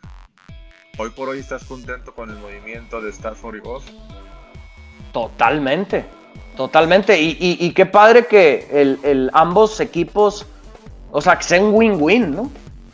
[0.97, 3.85] Hoy por hoy estás contento con el movimiento de Stafford y Goff.
[5.11, 6.05] Totalmente,
[6.55, 7.19] totalmente.
[7.21, 10.45] Y, y- y qué padre que el, el- ambos equipos,
[11.11, 12.51] o sea, que sean win-win, ¿no?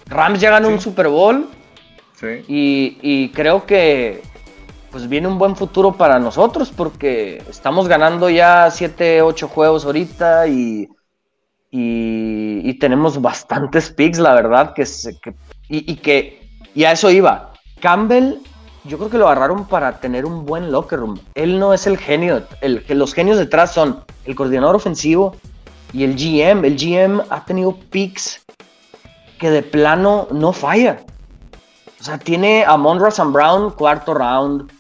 [0.07, 0.73] Rams ya ganó Sí.
[0.73, 1.49] un Super Bowl
[2.19, 2.43] Sí.
[2.47, 4.21] y, y creo que
[4.91, 10.47] pues viene un buen futuro para nosotros porque estamos ganando ya 7, 8 juegos ahorita
[10.47, 10.87] y,
[11.69, 15.35] y, y tenemos bastantes picks, la verdad, que, se- que-
[15.69, 16.41] y, y que
[16.73, 17.51] y a eso iba.
[17.81, 18.35] Campbell,
[18.83, 21.19] yo creo que lo agarraron para tener un buen locker room.
[21.35, 25.35] Él no es el genio, los genios detrás son el coordinador ofensivo
[25.93, 26.65] y el GM.
[26.65, 28.45] El GM ha tenido picks
[29.39, 30.99] que de plano no falla.
[31.99, 33.31] O sea, tiene a Monroe St.
[33.31, 34.71] Brown, cuarto round.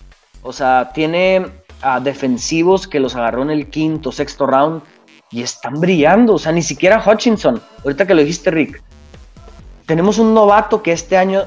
[0.43, 1.47] O sea, tiene
[1.81, 4.81] a defensivos que los agarró en el quinto, sexto round.
[5.31, 6.35] Y están brillando.
[6.35, 7.61] O sea, ni siquiera Hutchinson.
[7.83, 8.81] Ahorita que lo dijiste, Rick.
[9.85, 11.45] Tenemos un novato que este año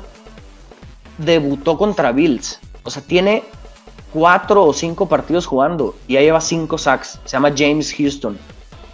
[1.24, 2.60] debutó contra Bills.
[2.82, 3.44] O sea, tiene
[4.12, 5.94] cuatro o cinco partidos jugando.
[6.08, 7.20] Y ya lleva cinco sacks.
[7.24, 8.38] Se llama James Houston.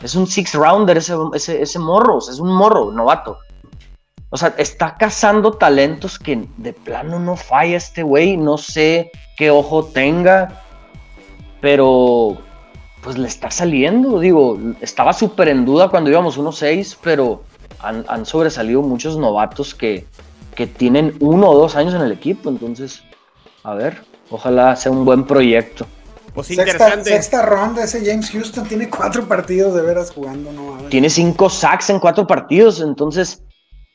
[0.02, 2.18] Es un six rounder ese, ese, ese morro.
[2.18, 3.38] es un morro, novato.
[4.30, 8.36] O sea, está cazando talentos que de plano no falla este güey.
[8.36, 10.62] No sé qué ojo tenga.
[11.60, 12.38] Pero
[13.02, 14.18] pues le está saliendo.
[14.18, 17.44] Digo, estaba súper en duda cuando íbamos 1-6, pero
[17.78, 20.06] han, han sobresalido muchos novatos que,
[20.56, 22.48] que tienen uno o dos años en el equipo.
[22.48, 23.02] Entonces,
[23.62, 25.86] a ver, ojalá sea un buen proyecto.
[26.34, 30.76] Pues Sexta, sexta ronda, ese James Houston tiene cuatro partidos de veras jugando, no.
[30.88, 33.42] Tiene cinco sacks en cuatro partidos, entonces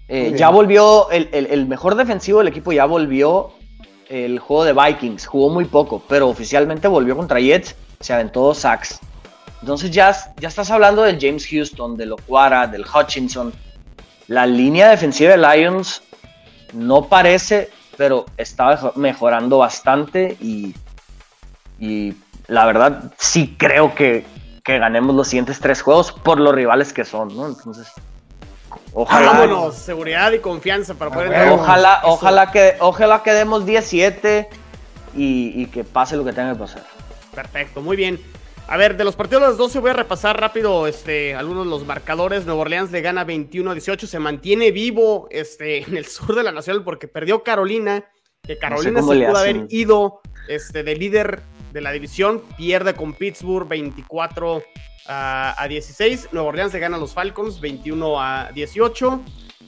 [0.08, 3.52] eh, ya volvió, el, el- el mejor defensivo del equipo ya volvió
[4.10, 8.58] el juego de Vikings, jugó muy poco, pero oficialmente volvió contra Jets, se aventó dos
[8.58, 9.00] sacks.
[9.62, 13.54] Entonces ya, ya estás hablando del James Houston, del Okwara, del Hutchinson.
[14.28, 16.02] La línea defensiva de Lions
[16.74, 20.74] no parece, pero está mejo- mejorando bastante y,
[21.80, 22.14] y
[22.48, 24.26] la verdad sí creo que,
[24.64, 27.48] que ganemos los siguientes tres juegos por los rivales que son, ¿no?
[27.48, 27.88] Entonces,
[28.94, 31.48] ojalá, Vámonos, seguridad y confianza para poder Ah, entrar.
[31.50, 31.62] huevo.
[31.64, 32.08] ojalá, Eso.
[32.14, 34.50] ojalá que, ojalá que demos 17
[35.16, 36.84] y, y que pase lo que tenga que pasar.
[37.34, 38.20] Perfecto, muy bien.
[38.68, 41.70] A ver, de los partidos de las 12 voy a repasar rápido este, algunos de
[41.70, 42.46] los marcadores.
[42.46, 46.44] Nuevo Orleans le gana 21 a 18, se mantiene vivo este, en el sur de
[46.44, 48.06] la nacional porque perdió Carolina,
[48.42, 51.42] que Carolina se pudo haber ido este, de líder
[51.74, 54.64] de la división, pierde con Pittsburgh 24
[55.08, 56.30] a, a 16.
[56.32, 59.22] Nuevo Orleans le gana a los Falcons 21 a 18.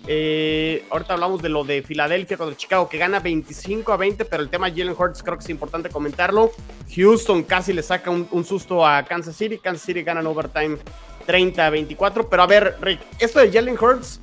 [0.05, 4.43] Eh, ahorita hablamos de lo de Filadelfia contra Chicago, que gana 25 a 20, pero
[4.43, 6.51] el tema Jalen Hurts creo que es importante comentarlo.
[6.93, 9.57] Houston casi le saca un, susto a Kansas City.
[9.57, 10.77] Kansas City gana en overtime
[11.25, 12.29] 30 a 24.
[12.29, 14.19] Pero a ver, Rick, esto de Jalen Hurts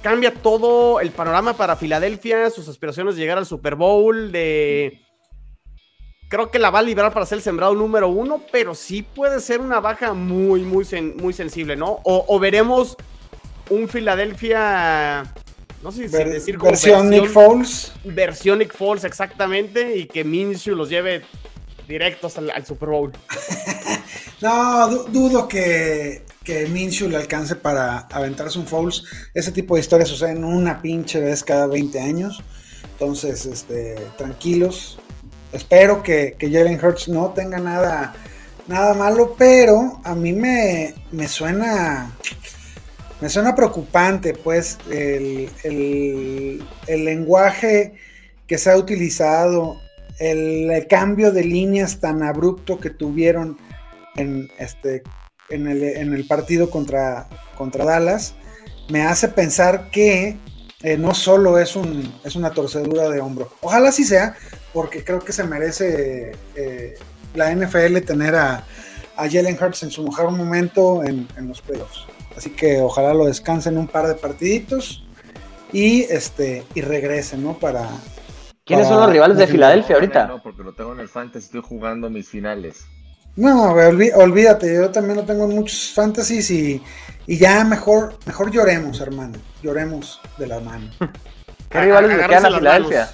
[0.00, 5.02] cambia todo el panorama para Filadelfia, sus aspiraciones de llegar al Super Bowl, de...
[6.28, 9.38] Creo que la va a liberar para ser el sembrado número uno, pero sí puede
[9.38, 10.84] ser una baja muy, muy,
[11.20, 12.00] muy sensible, ¿no?
[12.02, 12.96] O veremos
[13.70, 15.24] un Filadelfia,
[15.82, 17.92] no sé si Ver- decir como versión Nick Foles.
[18.04, 21.22] versión Nick Foles exactamente y que Minshew los lleve
[21.88, 23.12] directos al, al Super Bowl.
[24.42, 29.02] No, du- dudo que, que Minshew le alcance para aventarse un Foles.
[29.32, 32.42] Ese tipo de historias suceden una pinche vez cada 20 años.
[32.92, 34.98] Entonces, este, tranquilos.
[35.52, 38.14] Espero que, que Jalen Hurts no tenga nada,
[38.66, 42.14] nada malo, pero a mí me, me suena.
[43.20, 47.94] Me suena preocupante, pues, el, el- lenguaje
[48.46, 49.80] que se ha utilizado,
[50.18, 53.58] el, el cambio de líneas tan abrupto que tuvieron
[54.16, 55.02] en, este,
[55.50, 58.34] en, el, en el partido contra, contra Dallas,
[58.88, 60.36] me hace pensar que
[60.82, 63.50] eh, no solo es, un, es una torcedura de hombro.
[63.62, 64.36] Ojalá sí sea,
[64.74, 66.94] porque creo que se merece eh,
[67.34, 68.64] la NFL tener a,
[69.16, 72.06] a Jalen Hurts en su mejor momento en, en los playoffs.
[72.36, 75.02] Así que ojalá lo descansen un par de partiditos
[75.72, 77.54] y este y regresen, ¿no?
[77.58, 77.88] Para.
[78.64, 80.26] ¿Quiénes para- son los rivales de No, Filadelfia ahorita?
[80.26, 82.84] No, porque lo tengo en el fantasy, estoy jugando mis finales.
[83.36, 86.82] No, olví- olvídate, yo también lo tengo en muchos fantasies y,
[87.26, 89.38] y ya mejor, mejor lloremos, hermano.
[89.62, 90.90] Lloremos de la mano.
[91.70, 93.10] ¿Qué rivales le quedan a Filadelfia?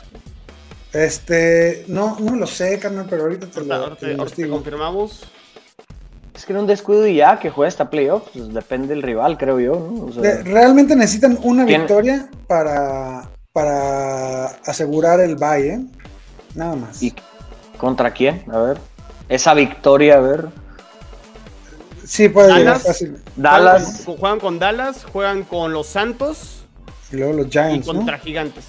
[0.93, 4.13] Este, no, no lo sé, carnal, pero ahorita te lo, ahorita- te lo ahorita te
[4.13, 4.55] investigo.
[4.57, 5.25] confirmamos.
[6.35, 9.37] Es que era un descuido y ya que juega hasta playoff, pues depende del rival,
[9.37, 10.07] creo yo, ¿no?
[10.07, 15.81] O sea, De- realmente necesitan una victoria para, para asegurar el bye, ¿eh?
[16.55, 17.03] Nada más.
[17.03, 17.15] ¿Y
[17.77, 18.45] contra quién?
[18.51, 18.79] A ver.
[19.29, 20.49] Esa victoria, a ver.
[22.05, 22.83] Sí, puede llegar Dallas.
[22.83, 23.19] fácil.
[23.37, 23.83] Dallas.
[23.83, 26.65] Juegan con, juegan con Dallas, juegan con los Santos
[27.13, 27.95] Y luego los y Giants, ¿no?
[27.95, 28.65] contra Gigantes.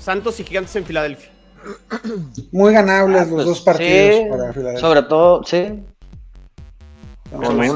[0.00, 1.30] Santos y Gigantes en Filadelfia.
[2.52, 4.80] Muy ganables Ah, los pues, dos partidos sí, para Filadelfia.
[4.80, 5.82] Sobre todo, sí.
[7.34, 7.70] Con Entonces,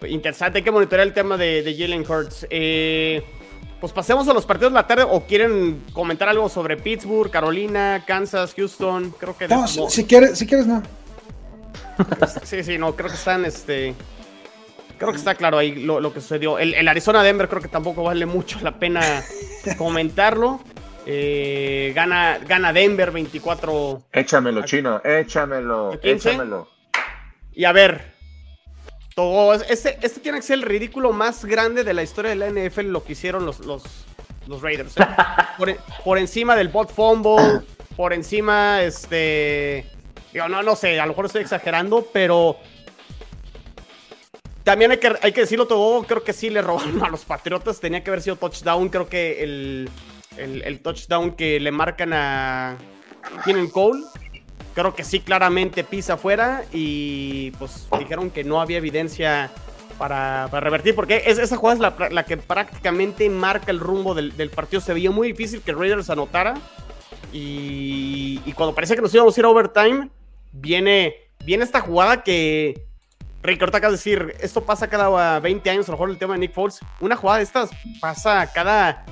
[0.00, 0.08] una.
[0.08, 2.46] Interesante, hay que monitorear el tema de, de Jalen Hurts.
[2.50, 3.22] Eh,
[3.80, 8.04] pues pasemos a los partidos de la tarde o quieren comentar algo sobre Pittsburgh, Carolina,
[8.06, 9.12] Kansas, Houston.
[9.18, 10.82] Creo que No, no, si, quieres, si quieres, no.
[12.44, 13.94] sí, sí, no, creo que están este.
[14.98, 16.58] Creo que está claro ahí lo, lo que sucedió.
[16.58, 19.00] El, el Arizona Denver creo que tampoco vale mucho la pena
[19.78, 20.60] comentarlo.
[21.04, 26.68] Eh, gana, gana Denver 24 Échamelo, chino, échamelo, échamelo.
[27.52, 28.11] Y a ver,
[29.14, 32.48] todo, este, este tiene que ser el ridículo más grande de la historia de la
[32.48, 33.82] NFL, lo que hicieron los, los,
[34.46, 34.96] los Raiders.
[34.96, 35.06] ¿eh?
[35.58, 37.60] Por, por encima del bot fumble,
[37.96, 39.86] por encima, este...
[40.32, 42.56] Digo, no, no sé, a lo mejor estoy exagerando, pero...
[44.64, 47.80] También hay que, hay que decirlo todo, creo que sí le robaron a los Patriotas,
[47.80, 49.90] tenía que haber sido touchdown, creo que el,
[50.36, 52.78] el, el touchdown que le marcan a
[53.44, 54.04] Keenan Cole,
[54.74, 59.50] creo que sí claramente pisa afuera y pues dijeron que no había evidencia
[59.98, 64.80] para, revertir, porque es, esa jugada es la, que prácticamente marca el rumbo del, partido,
[64.80, 66.54] se veía muy difícil que Raiders anotara
[67.32, 70.10] y, y cuando parecía que nos íbamos a ir a overtime,
[70.52, 72.86] viene, viene esta jugada que...
[73.44, 76.34] Rick, ahorita acabas de decir, esto pasa cada 20 años, a lo mejor el tema
[76.34, 76.78] de Nick Foles.
[77.00, 79.04] Una jugada de estas pasa cada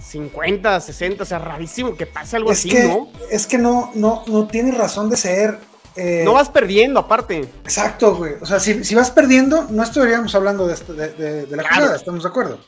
[0.00, 3.08] 50, 60, o sea, rarísimo que pase algo Es así, que, ¿no?
[3.30, 5.58] es que no, no, no tiene razón de ser.
[5.96, 7.40] eh, No vas perdiendo, aparte.
[7.64, 8.34] Exacto, güey.
[8.40, 11.62] O sea, si, si vas perdiendo, no estaríamos hablando de, esto- de, de- de la
[11.62, 11.76] Claro.
[11.76, 12.58] jugada, ¿estamos de acuerdo?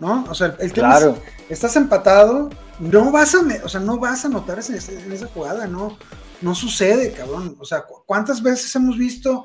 [0.00, 0.24] ¿No?
[0.28, 1.18] O sea, el, el tema Claro.
[1.48, 2.50] es, estás empatado,
[2.80, 5.96] no vas a, o sea, no vas a notar ese- ese- en esa jugada, no,
[6.40, 7.56] no sucede, cabrón.
[7.60, 9.44] O sea, ¿cu- ¿cuántas veces hemos visto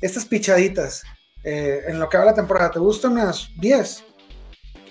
[0.00, 1.02] estas pichaditas
[1.44, 2.70] eh, en lo que va la temporada?
[2.70, 4.04] ¿Te gustan unas 10?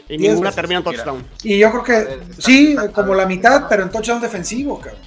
[0.09, 0.55] Y Diez ninguna veces.
[0.55, 1.27] termina en touchdown.
[1.43, 4.21] Y yo creo que A ver, está- sí, está- como la mitad, pero en touchdown
[4.21, 5.01] defensivo, cabrón.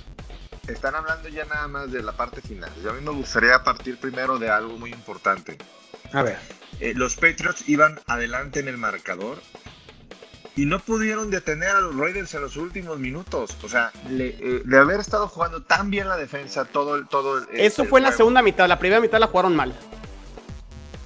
[0.68, 2.70] Están hablando ya nada más de la parte final.
[2.84, 5.57] Yo a mí me gustaría partir primero de algo muy importante.
[6.12, 6.36] A ver.
[6.80, 9.38] Eh, los Patriots iban adelante en el marcador
[10.57, 13.57] y no pudieron detener a los Raiders en los últimos minutos.
[13.62, 17.09] O sea, le- eh, de haber estado jugando tan bien la defensa todo el...
[17.09, 18.68] Todo el- Eso el fue en la segunda mitad.
[18.68, 19.74] La primera mitad la jugaron mal.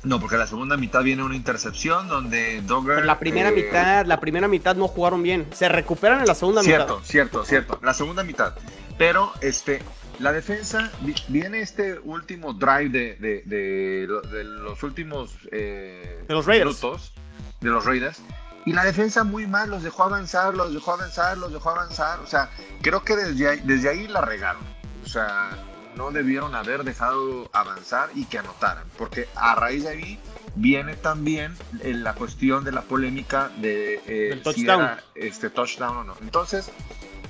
[0.04, 2.96] No, porque la segunda mitad viene una intercepción donde Dogger...
[2.96, 5.46] Pero la primera eh, mitad, la primera mitad no jugaron bien.
[5.54, 7.08] Se recuperan en la segunda Cierto, mitad.
[7.08, 7.78] cierto, cierto.
[7.82, 8.54] La segunda mitad.
[8.98, 9.80] Pero este,
[10.18, 16.44] la defensa, vi- viene este último drive de, de- de los últimos eh, De los
[16.46, 16.66] Raiders.
[16.82, 17.12] minutos
[17.60, 18.20] de los Raiders.
[18.66, 22.20] Y la defensa muy mal, los dejó avanzar, los dejó avanzar, los dejó avanzar.
[22.20, 22.50] O sea,
[22.82, 24.62] creo que desde ahí, desde ahí la regaron.
[25.04, 25.50] O sea,
[25.96, 28.84] no debieron haber dejado avanzar y que anotaran.
[28.98, 30.18] Porque a raíz de ahí
[30.56, 34.80] viene también eh, la cuestión de la polémica de eh, si touchdown.
[34.82, 36.16] era, este touchdown o no.
[36.20, 36.70] Entonces,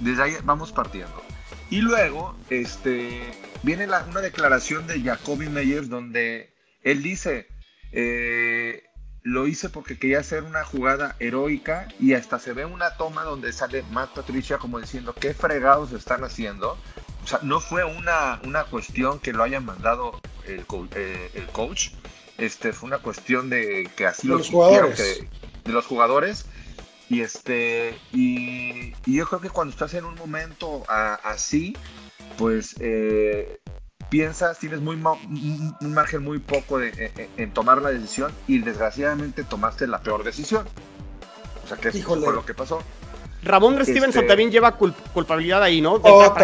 [0.01, 1.23] desde ahí vamos partiendo.
[1.71, 3.21] Y luego, este,
[3.63, 6.53] viene la- una declaración de Jacoby Meyers donde
[6.83, 7.49] él dice,
[7.93, 8.83] eh,
[9.23, 13.53] lo hice porque quería hacer una jugada heroica y hasta se ve una toma donde
[13.55, 16.77] sale Matt Patricia como diciendo, ¿qué fregados están haciendo?
[17.25, 21.47] O sea, no fue una, una cuestión que lo hayan mandado el, co- eh, el
[21.47, 21.91] coach,
[22.37, 25.01] este, fue una cuestión de que así De los jugadores.
[25.01, 25.29] que-
[25.65, 26.47] de los jugadores.
[27.09, 31.77] Y este y, y yo creo que cuando estás en un momento a- así,
[32.39, 33.59] pues eh,
[34.11, 39.45] piensas, tienes muy un margen muy poco de- en, en tomar la decisión y desgraciadamente
[39.45, 40.67] tomaste la peor decisión.
[41.65, 42.83] O sea que eso fue lo que pasó.
[43.45, 45.99] Ramón Este- Stevenson también lleva cul- culpabilidad ahí, ¿no?
[45.99, 46.35] De- Oh.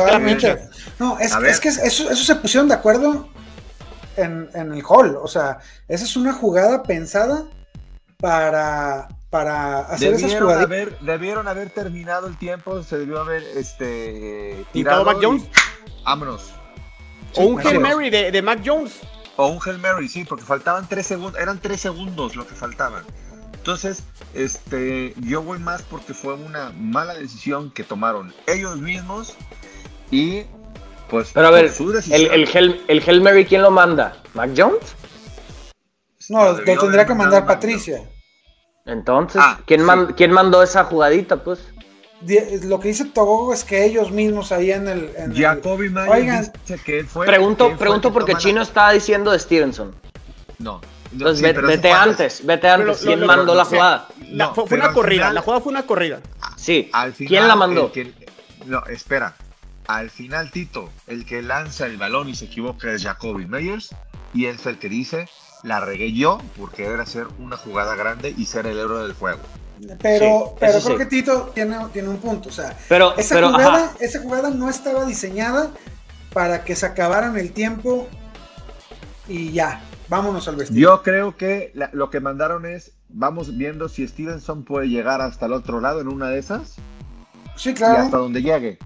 [0.99, 3.29] No, es, que eso, eso se pusieron de acuerdo
[4.17, 5.17] en, en el hall.
[5.23, 7.45] O sea, esa es una jugada pensada
[8.19, 10.65] para, para hacer esas jugadas.
[10.65, 15.43] haber, debieron haber terminado el tiempo, se debió haber este, ¿Pintado tirado Mac y- Jones?
[16.05, 16.51] Vámonos.
[17.37, 17.79] O un Hail.
[17.81, 18.95] Mary de, de Mac Jones.
[19.37, 23.05] O un Hail Mary, sí, porque faltaban tres segundos, eran tres segundos lo que faltaban.
[23.61, 24.03] Entonces,
[24.35, 29.35] este, yo voy más porque fue una mala decisión que tomaron ellos mismos
[30.11, 30.45] y
[31.11, 34.17] pues Pero a ver, su el, decisión, el, el Hail Mary, ¿quién lo manda?
[34.33, 34.95] ¿Mac Jones?
[36.31, 38.09] No, lo tendría que mandar Patricia.
[38.87, 39.87] Entonces, Ah, ¿quién, sí.
[39.87, 41.61] man- ¿quién mandó esa jugadita, pues?
[42.65, 45.11] Lo que dice Togo es que ellos mismos ahí en el.
[45.17, 46.53] en el- Jacoby Myers Oigan.
[46.67, 49.39] dice que él fue Pregunto, que fue pregunto el que porque Chino estaba diciendo de
[49.39, 49.95] Stevenson.
[50.59, 50.81] No.
[51.13, 52.99] Entonces, Sí, vete antes, vete antes.
[52.99, 54.09] ¿Quién lo- mandó lo- la jugada?
[54.31, 56.21] La- No, fue, una corrida, final- la jugada fue una corrida.
[56.57, 56.89] Sí.
[56.93, 57.91] Al final, ¿Quién la mandó?
[57.93, 58.15] que-
[58.67, 59.35] no, espera.
[59.89, 63.91] Al final, Tito, el que lanza el balón y se equivoca es Jacoby Meyers.
[64.33, 65.29] Y él es el que dice,
[65.65, 69.41] la regué yo porque era hacer una jugada grande y ser el héroe del juego.
[70.01, 70.97] Pero, Sí, pero creo sí.
[70.99, 72.51] que Tito tiene, tiene un punto.
[72.51, 73.93] O sea, Pero, esa, pero, jugada, ajá.
[73.99, 75.71] esa jugada no estaba diseñada
[76.33, 78.07] para que se acabaran el tiempo
[79.27, 79.81] y ya.
[80.11, 80.79] Vámonos al vestido.
[80.81, 85.47] Yo creo que la- lo que mandaron es, vamos viendo si Stevenson puede llegar hasta
[85.47, 86.77] el otro lado en una de esas
[87.57, 88.03] Sí, y claro.
[88.03, 88.79] hasta donde llegue.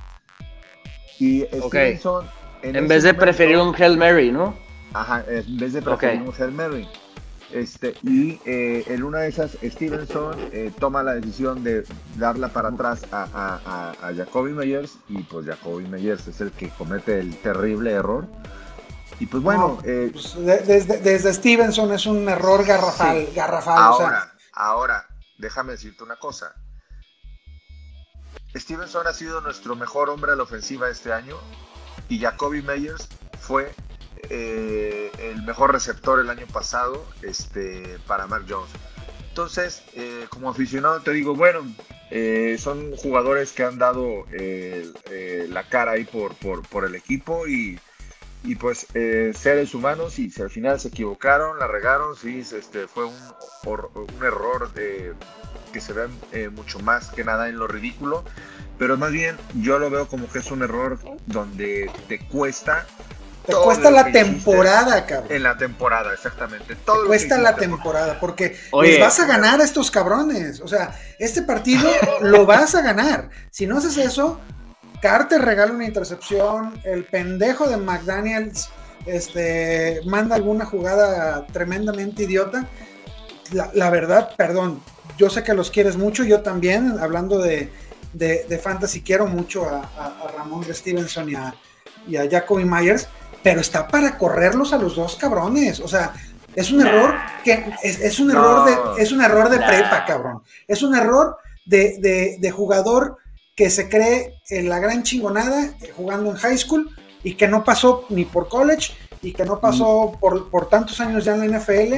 [1.19, 1.69] Y Ok.
[1.69, 2.27] Stevenson...
[2.63, 4.55] En ese vez de momento- preferir un Hail Mary, ¿no?
[4.93, 6.29] Ajá, en vez de preferir Ok.
[6.29, 6.89] un Hail Mary.
[7.53, 11.85] Este, y eh, en una de esas, Stevenson eh, toma la decisión de
[12.17, 16.51] darla para atrás a, a, a- a Jacoby Meyers y pues Jacoby Meyers es el
[16.53, 18.27] que comete el terrible error.
[19.21, 23.27] Y pues bueno, No, eh, pues, de- desde, desde Stevenson es un error garrafal.
[23.27, 23.33] Sí.
[23.35, 25.07] garrafal o sea, ahora, ahora,
[25.39, 26.55] déjame decirte una cosa.
[28.57, 31.37] Stevenson ha sido nuestro mejor hombre a la ofensiva este año
[32.09, 33.09] y Jacoby Meyers
[33.41, 33.73] fue
[34.31, 38.71] eh, el mejor receptor el año pasado este, para Mark Jones.
[39.29, 41.61] Entonces, eh, como aficionado te digo, bueno,
[42.11, 44.25] eh, son jugadores que han dado
[45.49, 47.81] la cara ahí por, por, por el equipo y,
[48.45, 52.87] y pues eh, seres humanos y si al final se equivocaron, la regaron, sí, este,
[52.87, 53.15] fue un,
[53.65, 55.15] un error de,
[55.73, 58.23] que se ve eh, mucho más que nada en lo ridículo,
[58.79, 62.87] pero más bien yo lo veo como que es un error donde te cuesta
[63.47, 65.31] te todo cuesta la temporada, cabrón.
[65.31, 66.77] en la temporada, exactamente.
[66.77, 68.93] Todo Te cuesta la temporada porque Oye.
[68.93, 70.63] les vas a ganar a estos cabrones.
[70.63, 71.91] O sea, este partido
[72.23, 73.29] lo vas a ganar.
[73.51, 74.41] Si no haces eso,
[75.05, 78.71] Carter regala una intercepción, el pendejo de McDaniels
[79.05, 82.67] este, manda alguna jugada tremendamente idiota.
[83.53, 84.81] La, la verdad, perdón,
[85.19, 87.71] yo sé que los quieres mucho, yo también, hablando de,
[88.15, 91.55] de, de fantasy, quiero mucho a, a, a Ramón Stevenson y a,
[92.09, 93.07] y a Jacoby Myers,
[93.43, 95.81] pero está para correrlos a los dos cabrones.
[95.81, 96.15] O sea,
[96.55, 98.33] es un error que es, es un No.
[98.33, 98.65] error
[98.97, 99.67] de, es un error de Nah.
[99.67, 100.43] prepa, cabrón.
[100.67, 101.37] Es un error
[101.67, 103.19] de, de- de jugador
[103.55, 106.91] que se cree en la gran chingonada eh, jugando en high school
[107.23, 108.93] y que no pasó ni por college
[109.23, 111.95] y que no pasó por, por tantos años ya en la NFL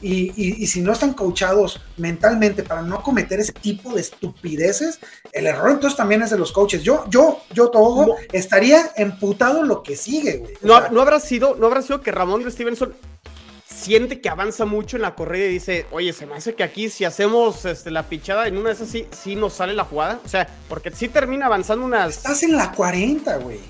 [0.00, 4.98] y, y- y si no están coachados mentalmente para no cometer ese tipo de estupideces,
[5.32, 6.82] el error entonces también es de los coaches.
[6.82, 8.14] Yo, yo, yo, Togo, No.
[8.32, 10.54] estaría emputado lo que sigue, güey.
[10.62, 12.94] No, sea, no habrá sido, no habrá sido que Ramón Stevenson
[13.80, 16.88] siente que avanza mucho en la corrida y dice, oye, se me hace que aquí
[16.90, 20.20] si hacemos este, la pichada en una de esas sí, sí nos sale la jugada.
[20.24, 22.16] O sea, porque sí termina avanzando unas.
[22.18, 23.60] Estás en la 40, güey.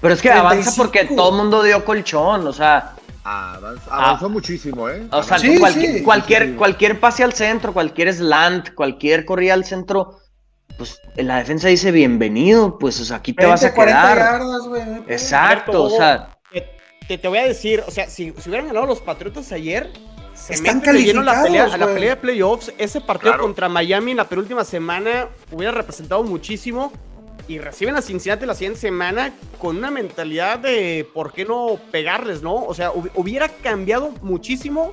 [0.00, 0.38] Pero es que 35.
[0.48, 5.06] avanza porque todo el mundo dio colchón, o sea, Avanzó, avanzó muchísimo, ¿eh?
[5.12, 6.02] o sea, Sí, cualquier, sí.
[6.02, 6.52] cualquier, Sí.
[6.54, 10.18] cualquier pase al centro, cualquier slant, cualquier corrida al centro,
[10.76, 14.18] pues la defensa dice bienvenido, pues o sea, aquí te vas 20, a 40 quedar.
[14.18, 15.02] yardas.
[15.06, 16.31] Exacto, o sea,
[17.08, 19.90] Te, te- voy a decir, o sea, si, si hubieran ganado los Patriotas ayer,
[20.34, 22.72] se Están a la pelea, calificados, a la pelea de playoffs.
[22.78, 23.42] Ese partido Claro.
[23.44, 26.92] contra Miami en la penúltima semana hubiera representado muchísimo.
[27.48, 32.40] Y reciben a Cincinnati la siguiente semana con una mentalidad de por qué no pegarles,
[32.40, 32.54] ¿no?
[32.54, 34.92] O sea, hub- hubiera cambiado muchísimo.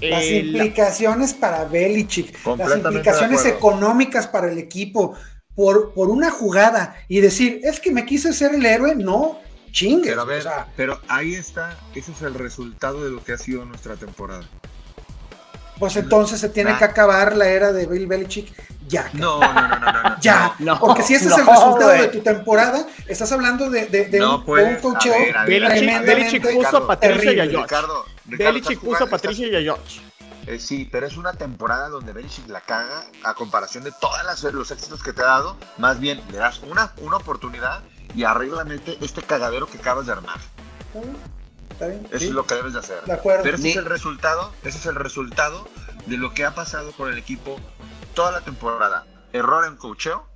[0.00, 5.14] Las eh, la- implicaciones para Belichick, las implicaciones económicas para el equipo,
[5.54, 9.38] por, por una jugada y decir, es que me quise ser el héroe, no,
[9.76, 10.08] chingues.
[10.08, 13.32] Pero a ver, o sea, pero ahí está, ese es el resultado de lo que
[13.34, 14.44] ha sido nuestra temporada.
[15.78, 16.78] pues entonces se tiene Ah.
[16.78, 18.50] que acabar la era de Bill Belichick
[18.88, 19.10] ya.
[19.12, 20.16] No, no, no, no, no.
[20.22, 24.06] Ya, No, porque si ese es el resultado de tu temporada, estás hablando de, de-
[24.06, 25.12] de No un, de puedes, un cocheo
[25.46, 27.46] Belichick- puso a Patricia y a.
[27.46, 27.74] George.
[28.24, 30.00] Belichick puso a Patricia y a George.
[30.46, 34.16] Eh, sí, pero es una temporada donde Belichick la caga a comparación de todos
[34.54, 35.56] los éxitos que te ha dado.
[35.76, 37.82] Más bien, le das una, una oportunidad
[38.14, 40.38] y arréglamente este cagadero que acabas de armar.
[40.88, 41.16] ¿Está bien?
[41.70, 42.06] ¿Está bien?
[42.10, 43.02] Eso Sí, es lo que debes de hacer.
[43.04, 43.42] De acuerdo.
[43.42, 45.68] Pero ese Ni- es el resultado, ese es el resultado
[46.06, 47.60] de lo que ha pasado con el equipo
[48.14, 49.06] toda la temporada.
[49.32, 50.26] Error en cocheo,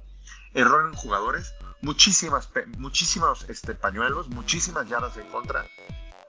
[0.54, 5.64] error en jugadores, muchísimas, muchísimos este, pañuelos, muchísimas yardas en contra.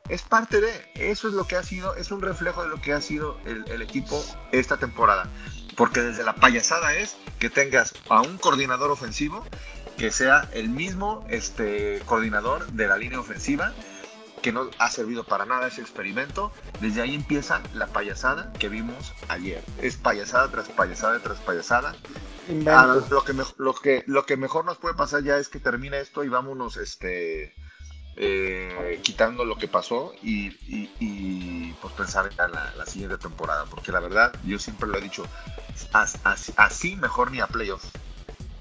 [0.08, 2.94] Es parte de, eso es lo que ha sido, es un reflejo de lo que
[2.94, 5.28] ha sido el, el equipo esta temporada.
[5.78, 9.46] Porque desde la payasada es que tengas a un coordinador ofensivo
[10.02, 13.72] que sea el mismo este, coordinador de la línea ofensiva
[14.42, 16.52] que no ha servido para nada ese experimento.
[16.80, 19.64] Desde ahí empieza la payasada que vimos ayer.
[19.80, 21.96] Es payasada tras payasada tras payasada.
[22.68, 25.60] Ah, lo, que me- lo, que, lo que mejor nos puede pasar ya es que
[25.60, 27.54] termine esto y vámonos este,
[28.16, 33.66] eh, quitando lo que pasó y, y- y, pues pensar en la, la siguiente temporada.
[33.66, 35.24] Porque la verdad, yo siempre lo he dicho,
[35.94, 37.92] as- as- así mejor ni a playoffs.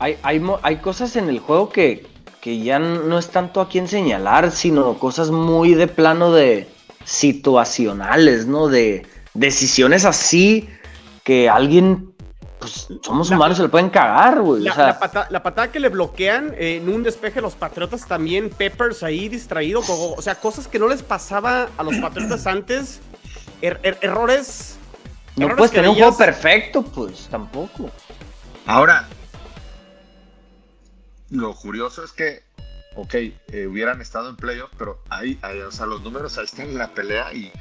[0.00, 2.06] Hay, hay, hay cosas en el juego que,
[2.40, 6.68] que ya no es tanto a quién señalar, sino cosas muy de plano de
[7.04, 8.68] situacionales, ¿no?
[8.68, 10.68] De decisiones así
[11.24, 12.12] que alguien,
[12.58, 14.62] pues somos La- humanos, se le pueden cagar, güey.
[14.62, 17.54] La, o sea, la pata- la patada que le bloquean eh, en un despeje los
[17.54, 22.46] Patriotas también, Peppers ahí distraído, o sea, cosas que no les pasaba a los Patriotas
[22.46, 23.00] antes,
[23.62, 24.76] er- er- errores.
[25.36, 27.90] no errores puedes tener un juego perfecto, pues tampoco.
[28.66, 29.08] Ahora,
[31.30, 32.42] lo curioso es que,
[32.96, 36.68] ok, eh, hubieran estado en playoff, pero ahí, ahí, o sea, los números ahí están
[36.68, 37.52] en la pelea y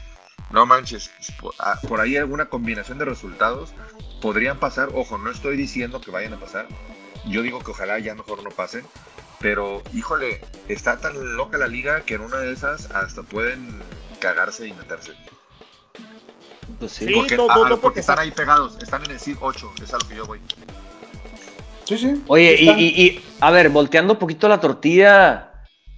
[0.52, 3.74] no manches, por, ah, por ahí alguna combinación de resultados
[4.22, 4.90] podrían pasar.
[4.94, 6.68] Ojo, no estoy diciendo que vayan a pasar.
[7.28, 8.86] Yo digo que ojalá ya mejor no pasen.
[9.40, 13.80] Pero, híjole, está tan loca la liga que en una de esas hasta pueden
[14.20, 15.14] cagarse y meterse.
[16.78, 17.06] Pues sí.
[17.06, 17.14] Sí.
[17.14, 19.72] Porque, no, ah, no, no, porque porque están ahí pegados, están en el SID 8,
[19.82, 20.42] es a lo que yo voy.
[21.90, 22.24] Sí, sí.
[22.28, 25.52] Oye, y, Están- y- y, a ver, volteando un poquito la tortilla,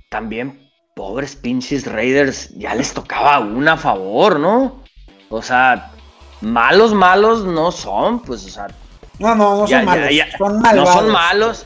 [0.10, 4.84] también, pobres pinches Raiders, ya les tocaba una a favor, ¿no?
[5.30, 5.92] O sea,
[6.40, 8.68] malos, malos no son, pues, o sea,
[9.20, 10.16] No, no, no ya- son malos.
[10.16, 11.66] ya- son no son malos.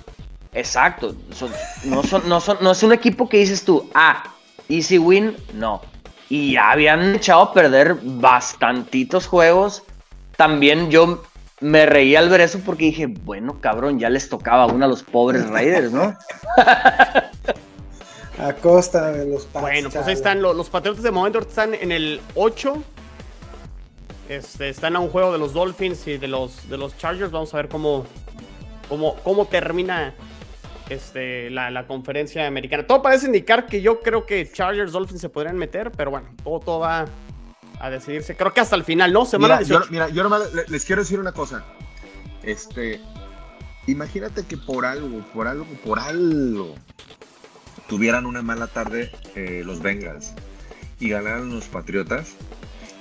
[0.54, 1.52] Exacto, son-
[1.84, 4.24] no, son, no, son, no es un equipo que dices tú, ah,
[4.70, 5.82] easy win, no.
[6.30, 9.84] Y ya habían echado a perder bastantitos juegos.
[10.38, 11.24] También yo
[11.62, 15.04] me reí al ver eso porque dije, bueno, cabrón, ya les tocaba una a los
[15.04, 16.16] pobres Raiders, ¿no?
[18.38, 21.74] A costa de los Pats, Bueno, pues ahí están lo- los, Patriotas de momento están
[21.74, 22.84] en el 8.
[24.28, 27.32] Este, están a un juego de los Dolphins y de los, de los Chargers.
[27.32, 28.06] Vamos a ver cómo,
[28.90, 30.14] cómo, cómo termina
[30.90, 32.86] este, la, la conferencia americana.
[32.86, 36.60] Todo parece indicar que yo creo que Chargers Dolphins se podrían meter, pero bueno, todo,
[36.60, 37.06] todo va
[37.80, 38.36] a decidirse.
[38.36, 39.26] Creo que hasta el final, ¿no?
[39.26, 39.92] Semana Mira, yo, 18.
[39.92, 41.64] mira, yo nomás le- les quiero decir una cosa.
[42.44, 43.02] Este,
[43.88, 46.76] imagínate que por algo, por algo, por algo,
[47.88, 50.34] tuvieran una mala tarde eh, los Bengals
[51.00, 52.34] y ganaran los Patriotas.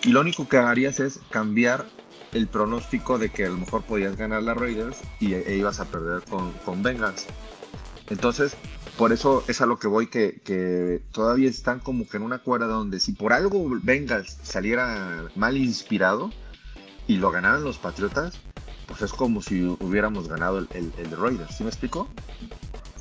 [0.03, 1.87] Y lo único que harías es cambiar
[2.33, 5.85] el pronóstico de que a lo mejor podías ganar las Raiders y e ibas a
[5.87, 7.27] perder con, con Bengals.
[8.11, 8.55] Entonces,
[8.97, 12.39] por eso es a lo que voy, que, que todavía están como que en una
[12.39, 16.31] cuerda donde si por algo Bengals saliera mal inspirado
[17.07, 18.35] y lo ganaran los Patriotas,
[18.87, 21.57] pues es como si hubiéramos ganado el, el, el Raiders.
[21.57, 22.09] ¿Sí me explico?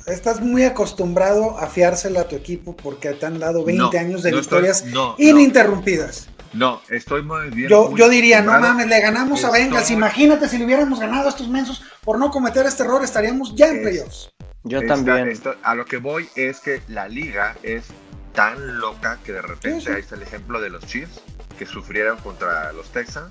[0.06, 4.22] Estás muy acostumbrado a fiársela a tu equipo porque te han dado 20 No, años
[4.22, 5.14] de no victorias no.
[5.18, 6.28] ininterrumpidas.
[6.54, 7.68] No, estoy muy bien.
[7.68, 9.90] Yo, muy yo diría, no mames, le ganamos a Bengals.
[9.90, 13.68] Imagínate si le hubiéramos ganado a estos mensos por no cometer este error, estaríamos ya
[13.68, 14.30] en playoffs.
[14.62, 15.28] Yo Está- también.
[15.28, 17.84] está- a lo que voy es que la liga es
[18.32, 19.92] tan loca que de repente Sí, sí.
[19.92, 21.20] ahí está el ejemplo de los Chiefs
[21.58, 23.28] que sufrieron contra los Texans,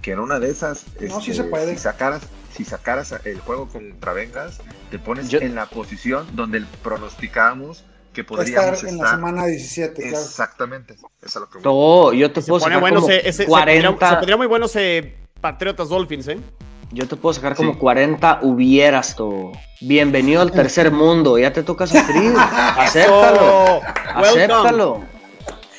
[0.00, 1.72] que en una de esas, No, sí este, se puede.
[1.74, 2.22] si sacaras,
[2.54, 4.58] si sacaras el juego contra Bengals,
[4.90, 9.10] te pones Yo- en la posición donde pronosticábamos que estar podríamos en la estar.
[9.16, 10.16] semana 17, claro.
[10.18, 11.62] Exactamente, es a lo que voy.
[11.62, 14.36] Todo, yo te Se puedo sacar bueno, como se, ese- se 40, pondría, se pondría
[14.36, 16.38] muy bueno ese Patriotas Dolphins, ¿eh?
[16.92, 17.78] yo te puedo sacar como Sí.
[17.78, 19.52] 40 hubieras todo.
[19.80, 22.32] Bienvenido al tercer mundo, ya te toca sufrir.
[22.76, 23.80] acéptalo,
[24.20, 24.28] welcome.
[24.42, 25.00] acéptalo.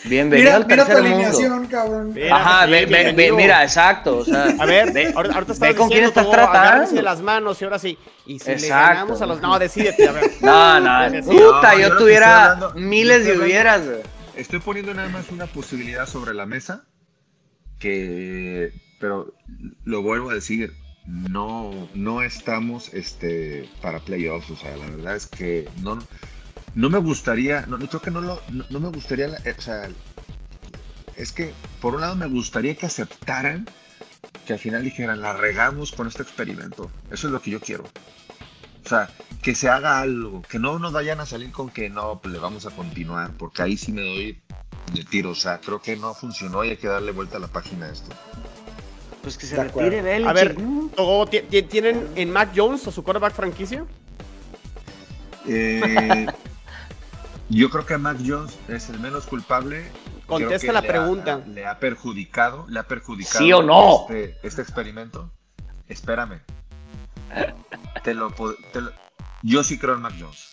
[0.06, 1.16] Bienvenido Mira, al mira tu tercer mundo.
[1.28, 2.14] alineación, cabrón.
[2.14, 4.18] Mira, Ajá, ve, ve- ve- mira, exacto.
[4.18, 7.01] O sea, A ver, ve, ahorita, ahorita ve estás con quién estás tratando.
[7.01, 7.97] las manos y ahora sí.
[8.26, 8.93] Y si le Exacto.
[8.93, 9.41] ganamos a los...
[9.41, 10.30] No, decídete, a ver.
[10.41, 11.22] No, no, sí.
[11.22, 13.82] puta, No, yo tuviera hablando- miles de hubieras.
[14.36, 16.84] Estoy poniendo nada más una posibilidad sobre la mesa
[17.80, 19.34] que, pero
[19.86, 20.74] lo vuelvo a decir,
[21.06, 25.99] no, no estamos este, para playoffs, o sea, la verdad es que no,
[26.76, 29.55] no me gustaría, no, no, creo que no lo, no, no me gustaría, la- eh,
[29.57, 29.89] o sea,
[31.15, 33.67] es que por un lado me gustaría que aceptaran
[34.47, 37.84] que al final dijeran, la regamos con este experimento, eso es lo que yo quiero.
[38.86, 39.09] O sea,
[39.41, 42.39] que se haga algo, que no nos vayan a salir con que no, pues le
[42.39, 44.41] vamos a continuar, porque ahí sí me doy
[44.93, 45.30] de tiro.
[45.32, 47.91] O sea, creo que no funcionó y hay que darle vuelta a la página a
[47.91, 48.09] esto.
[49.21, 50.28] Pues que se De retire Belichick.
[50.30, 50.55] A ver.
[50.97, 53.86] Togo, ¿ti- ti- ¿tienen en Mac Jones a su quarterback franquicia?
[55.47, 56.26] Eh,
[57.54, 59.86] yo creo que Mac Jones es el menos culpable.
[60.26, 61.34] Contesta la le pregunta.
[61.43, 64.06] Ha, le ha perjudicado, le ha perjudicado ¿Sí o no?
[64.10, 65.30] este, este experimento.
[65.88, 66.39] Espérame.
[68.04, 68.32] Te lo,
[68.72, 68.91] te lo-
[69.41, 70.49] yo sí creo en Mac Jones.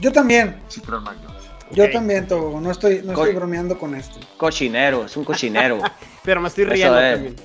[0.00, 1.44] Yo también, Sí creo en Mac Jones.
[1.72, 4.18] yo también, Togo, no estoy, no estoy bromeando con esto.
[4.36, 5.78] Cochinero, es un cochinero.
[6.24, 7.14] Pero me estoy Eso riendo es.
[7.14, 7.36] también.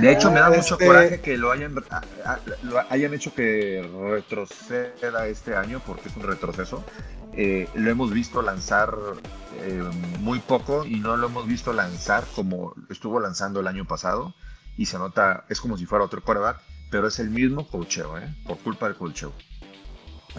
[0.00, 3.34] De hecho, me da mucho Este- coraje que lo hayan, a- a- lo hayan hecho
[3.34, 6.84] que retroceda este año, porque es un retroceso.
[7.40, 8.96] Eh, lo hemos visto lanzar
[9.60, 9.80] eh,
[10.18, 14.34] muy poco y no lo hemos visto lanzar como estuvo lanzando el año pasado.
[14.76, 16.60] Y se nota, es como si fuera otro quarterback,
[16.90, 18.28] pero es el mismo cocheo, ¿eh?
[18.44, 19.32] por culpa del cocheo.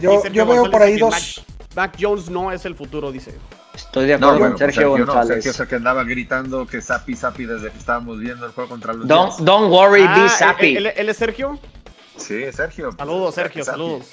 [0.01, 1.43] Yo, Sergio yo veo por ahí dos.
[1.75, 3.33] Mac, Mac Jones no es el futuro, dice.
[3.73, 5.27] Estoy de acuerdo con bueno, pues Sergio no, González.
[5.35, 8.69] Sergio es el que andaba gritando que Sapi Sapi desde que estábamos viendo el juego
[8.69, 10.75] contra los Don't, don't worry, Ah, be ¿él- sappy.
[10.77, 11.57] ¿él, él es Sergio?
[12.17, 12.91] Sí, Sergio.
[12.97, 13.77] Saludos, Sergio, Sapi.
[13.77, 14.07] saludos.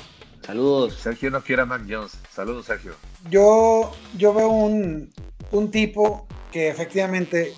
[0.47, 0.94] Saludos.
[0.94, 2.12] Sergio no quiere a Mac Jones.
[2.32, 2.92] Saludos, Sergio.
[3.28, 5.12] Yo, yo veo un,
[5.51, 7.53] un tipo que efectivamente,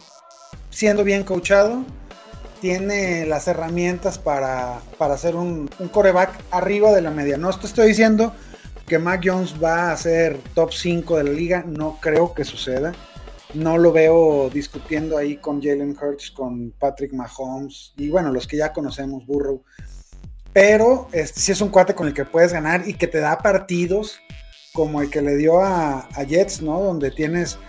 [0.71, 1.85] siendo bien coachado,
[2.63, 7.37] tiene las herramientas para, para hacer un, un coreback arriba de la media.
[7.37, 8.33] No te estoy diciendo
[8.87, 12.93] que Mac Jones va a ser top 5 de la liga, no creo que suceda.
[13.53, 18.57] No lo veo discutiendo ahí con Jalen Hurts, con Patrick Mahomes y bueno, los que
[18.57, 19.63] ya conocemos, Burrow.
[20.61, 23.39] Pero este, sí es un cuate con el que puedes ganar y que te da
[23.39, 24.19] partidos
[24.73, 26.81] como el que le dio a, Jets, ¿no?
[26.81, 27.61] Donde tienes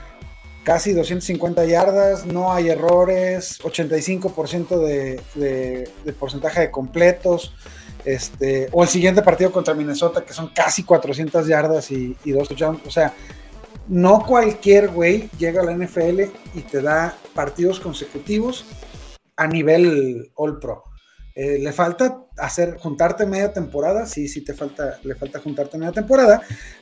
[0.64, 7.54] casi 250 yardas, no hay errores, 85% de, de, de porcentaje de completos.
[8.06, 12.48] Este, o el siguiente partido contra Minnesota, que son casi 400 yardas y, y dos
[12.48, 12.88] touchdowns.
[12.88, 13.14] O sea,
[13.88, 16.22] no cualquier güey llega a la NFL
[16.56, 18.66] y te da partidos consecutivos
[19.36, 20.89] a nivel All Pro.
[21.36, 25.94] Eh, le falta hacer, juntarte media temporada, sí, sí te falta, le falta juntarte media
[25.94, 26.42] temporada,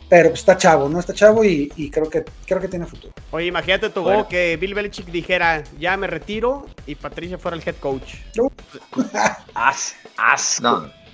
[0.10, 1.00] pero pues, está chavo, ¿no?
[1.00, 3.14] Está chavo y, y creo que creo que tiene futuro.
[3.32, 4.28] Oye, imagínate, Togo, Bueno.
[4.28, 8.16] que Bill Belichick dijera, ya me retiro, y Patricia fuera el head coach.
[9.54, 10.64] As, asco.
[10.64, 11.07] No.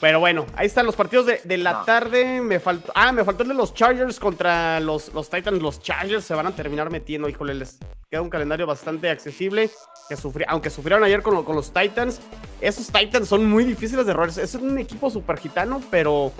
[0.00, 1.84] Pero bueno, ahí están los partidos de, de la No.
[1.84, 2.40] tarde.
[2.40, 2.92] Me faltó.
[2.94, 5.60] Ah, me faltó el de los Chargers contra los, los Titans.
[5.60, 7.28] Los Chargers se van a terminar metiendo.
[7.28, 7.78] Híjole, les
[8.08, 9.70] queda un calendario bastante accesible.
[10.08, 12.20] Que sufri- aunque sufrieron ayer con, con los Titans.
[12.60, 14.38] Esos Titans son muy difíciles de errores.
[14.38, 16.32] Es un equipo super gitano, pero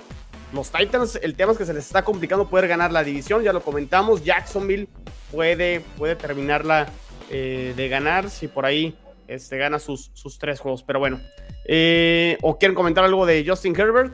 [0.53, 3.43] los Titans, el tema es que se les está complicando poder ganar la división.
[3.43, 4.23] Ya lo comentamos.
[4.23, 4.87] Jacksonville
[5.33, 6.87] puede, puede terminarla
[7.29, 8.97] eh, de ganar si por ahí
[9.29, 10.83] este, gana sus, sus tres juegos.
[10.83, 11.19] Pero bueno.
[11.65, 14.13] Eh, ¿O quieren comentar algo de Justin Herbert?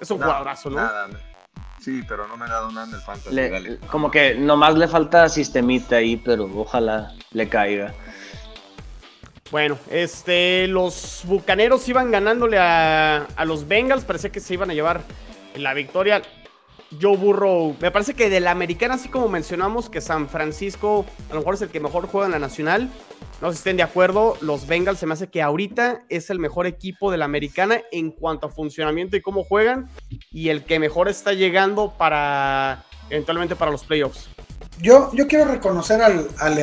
[0.00, 0.76] Es un No, jugadorazo, ¿no?
[0.76, 1.08] Nada.
[1.80, 3.34] Sí, pero no me ha dado nada en el fantasy.
[3.34, 3.78] Le- dale.
[3.90, 7.94] como que nomás le falta sistemita ahí, pero ojalá le caiga.
[9.50, 14.04] Bueno, este, los bucaneros iban ganándole a, a los Bengals.
[14.04, 15.02] Parecía que se iban a llevar
[15.56, 16.22] la victoria.
[16.98, 21.34] Joe Burrow, me parece que de la americana, así como mencionamos que San Francisco a
[21.34, 22.90] lo mejor es el que mejor juega en la nacional.
[23.40, 24.36] No sé si estén de acuerdo.
[24.40, 28.10] Los Bengals se me hace que ahorita es el mejor equipo de la americana en
[28.10, 29.88] cuanto a funcionamiento y cómo juegan.
[30.32, 34.28] Y el que mejor está llegando para eventualmente para los playoffs.
[34.80, 36.56] Yo, yo quiero reconocer al, al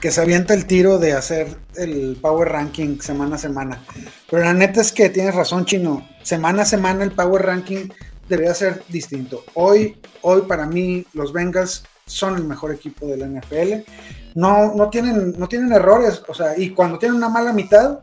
[0.00, 3.82] que se avienta el tiro de hacer el Power Ranking semana a semana.
[4.30, 6.06] Pero la neta es que tienes razón, Chino.
[6.22, 7.88] Semana a semana el Power Ranking
[8.28, 9.44] debería ser distinto.
[9.54, 13.88] Hoy, hoy para mí, los Bengals son el mejor equipo de la NFL.
[14.34, 16.22] No, no, tienen, no tienen errores.
[16.28, 18.00] O sea, y cuando tienen una mala mitad,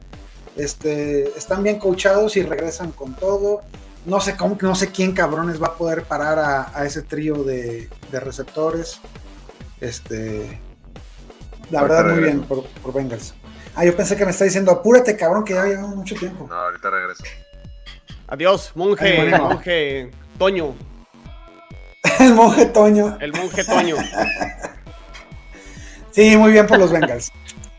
[0.56, 3.62] este, están bien coachados y regresan con todo.
[4.06, 7.44] No sé cómo, no sé quién cabrones va a poder parar a, a ese trío
[7.44, 9.00] de, de receptores.
[9.80, 10.60] Este,
[11.70, 13.34] la Ahorita verdad, muy bien por, por Bengals.
[13.76, 16.46] Ah, yo pensé que me está diciendo, apúrate, cabrón, que ya llevamos mucho tiempo.
[16.48, 17.24] No, ahorita regreso.
[18.34, 20.10] Adiós, monje, monje
[20.40, 20.74] Toño,
[22.20, 23.16] El monje Toño.
[23.22, 23.96] el monje Toño.
[26.10, 27.32] Sí, muy bien por los Bengals.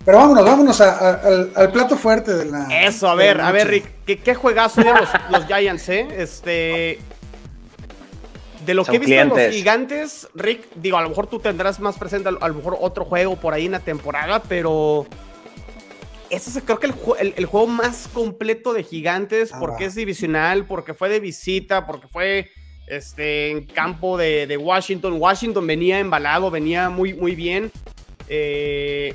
[0.04, 2.66] Pero vámonos, vámonos a- a- al, al plato fuerte de la.
[2.84, 3.66] Eso, a de ver, a ver.
[3.68, 6.06] Rick, ¿qué, qué juegazo dieron los, los Giants, eh?
[6.18, 6.98] Este.
[8.66, 11.38] De lo Son que he visto en los gigantes, Rick, digo, a lo mejor tú
[11.40, 15.06] tendrás más presente, a lo mejor otro juego por ahí en la temporada, pero.
[16.30, 19.84] Ese es creo que el, ju- el- el juego más completo de gigantes, Ah, porque
[19.86, 22.50] es divisional, porque fue de visita, porque fue
[22.86, 25.14] este, en campo de, de Washington.
[25.20, 27.70] Washington venía embalado, venía muy, muy bien.
[28.28, 29.14] Eh,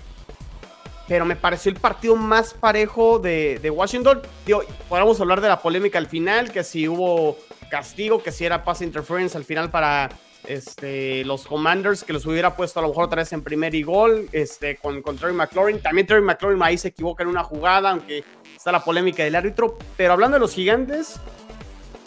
[1.07, 4.22] pero me pareció el partido más parejo de, de Washington.
[4.45, 7.36] Digo, podríamos hablar de la polémica al final, que si hubo
[7.72, 10.10] castigo, que si era pass interference al final para
[10.45, 13.83] este, los Commanders, que los hubiera puesto a lo mejor otra vez en primer y
[13.83, 15.81] gol, este, con, con Terry McLaurin.
[15.81, 18.23] También Terry McLaurin ahí se equivoca en una jugada, aunque
[18.55, 19.77] está la polémica del árbitro.
[19.97, 21.19] Pero hablando de los gigantes,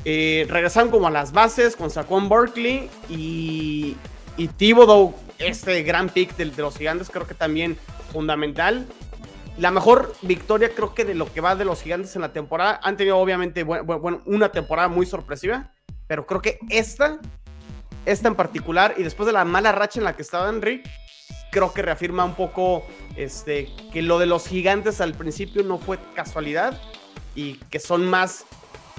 [0.05, 3.97] eh, regresaron como a las bases con Saquon Barkley y,
[4.37, 7.77] y Thibodeau, este gran pick de, los gigantes, creo que también
[8.13, 8.87] fundamental.
[9.59, 12.81] La mejor victoria creo que de lo que va de los gigantes en la temporada.
[12.83, 13.65] Han tenido obviamente
[14.25, 15.71] una temporada muy sorpresiva,
[16.07, 17.19] pero creo que esta,
[18.07, 20.89] esta en particular, y después de la mala racha en la que estaba Rick,
[21.51, 22.85] creo que reafirma un poco
[23.17, 26.81] este, que lo de los gigantes al principio no fue casualidad
[27.35, 28.45] y que son más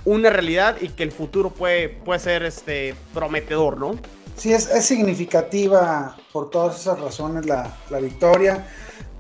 [0.06, 3.96] una realidad y que el futuro puede, puede ser este, prometedor, ¿no?
[4.36, 8.68] Sí, es, es significativa por todas esas razones la, la victoria.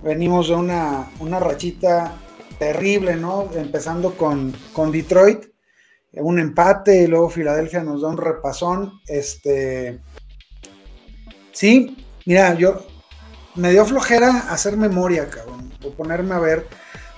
[0.03, 2.13] Venimos de una, una rachita
[2.59, 3.49] terrible, ¿no?
[3.55, 5.52] Empezando con, con Detroit,
[6.15, 8.99] un empate y luego Filadelfia nos da un repasón.
[9.07, 9.99] Este,
[11.51, 12.85] sí, mira, yo
[13.55, 16.67] me dio flojera hacer memoria, cabrón, o ponerme a ver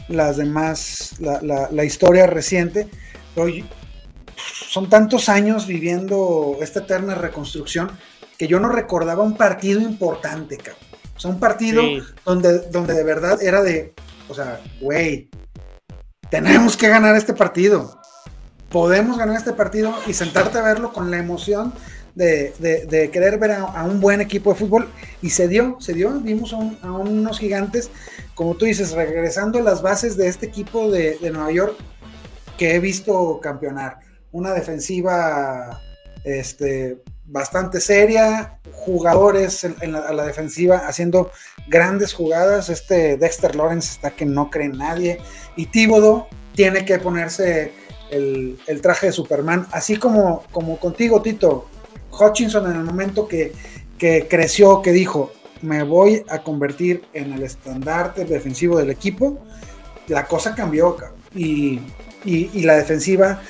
[0.08, 2.88] las demás, la, la- la historia reciente,
[3.34, 3.66] pero yo-
[4.36, 7.92] son tantos años viviendo esta eterna reconstrucción
[8.38, 10.84] que yo no recordaba un partido importante, cabrón.
[11.16, 12.00] O sea, un partido Sí.
[12.26, 13.94] donde, donde de verdad era de,
[14.28, 15.30] o sea, güey,
[16.30, 18.02] tenemos que ganar este partido.
[18.76, 21.74] Podemos ganar este partido y sentarte a verlo con la emoción
[22.14, 22.52] de,
[23.14, 24.92] querer ver a, un buen equipo de fútbol.
[25.22, 26.12] Y se dio, se dio.
[26.20, 27.90] Vimos a, un- a unos gigantes,
[28.34, 31.78] como tú dices, regresando a las bases de este equipo de, Nueva York
[32.58, 34.00] que he visto campeonar.
[34.34, 35.80] Una defensiva
[36.26, 41.32] este, bastante seria, jugadores a la defensiva haciendo
[41.70, 42.68] grandes jugadas.
[42.68, 45.22] Este Dexter Lawrence está que no cree nadie.
[45.56, 51.68] Y Tíbodo tiene que ponerse el, traje de Superman, así como, como contigo, Tito.
[52.12, 53.52] Hutchinson en el momento que,
[53.98, 55.32] que creció, que dijo,
[55.62, 59.40] me voy a convertir en el estandarte defensivo del equipo,
[60.08, 60.96] la cosa cambió.
[61.34, 61.82] Y,
[62.24, 63.42] y, y la defensiva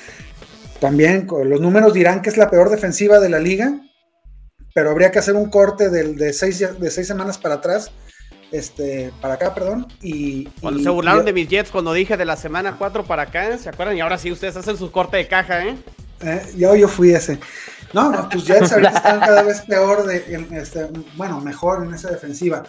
[0.80, 3.80] también, los números dirán que es la peor defensiva de la liga,
[4.74, 7.92] pero habría que hacer un corte del- de, seis, de seis semanas para atrás
[8.52, 9.86] este, para acá, perdón.
[10.02, 13.04] Y, Cuando y- se burlaron y- de mis Jets, cuando dije de la semana 4
[13.04, 13.96] para acá, ¿se acuerdan?
[13.96, 15.76] Y ahora sí, ustedes hacen su corte de caja, ¿eh?
[16.20, 17.38] Eh, yo, yo fui ese.
[17.92, 20.86] No, no, tus Jets ahorita están cada vez peor, de, en este,
[21.16, 22.62] bueno, mejor en esa defensiva.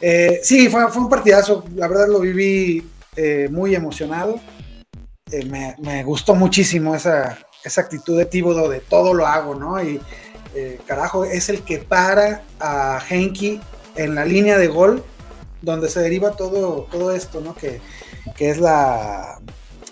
[0.00, 4.40] Eh, sí, fue, fue un partidazo, la verdad lo viví eh, muy emocionado.
[5.30, 9.82] Eh, me, me gustó muchísimo esa, esa actitud de Tíbodo de todo lo hago, ¿no?
[9.82, 10.00] Y
[10.86, 13.60] carajo, es el que para a Henky
[13.96, 15.02] en la línea de gol,
[15.64, 17.54] donde se deriva todo, todo esto, ¿no?
[17.54, 17.80] Que,
[18.36, 19.40] que es la,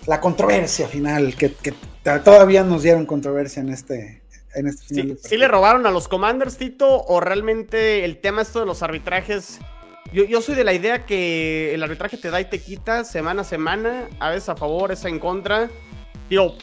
[0.05, 1.73] la controversia final, que, que
[2.23, 4.21] todavía nos dieron controversia en este,
[4.55, 5.03] en este final.
[5.03, 5.39] Sí, del ¿Sí partido.
[5.39, 7.03] le robaron a los Commanders, Tito?
[7.05, 9.59] ¿O realmente el tema esto de los arbitrajes?
[10.11, 13.41] Yo, yo soy de la idea que el arbitraje te da y te quita semana
[13.41, 15.69] a semana, a veces a favor, a veces en contra.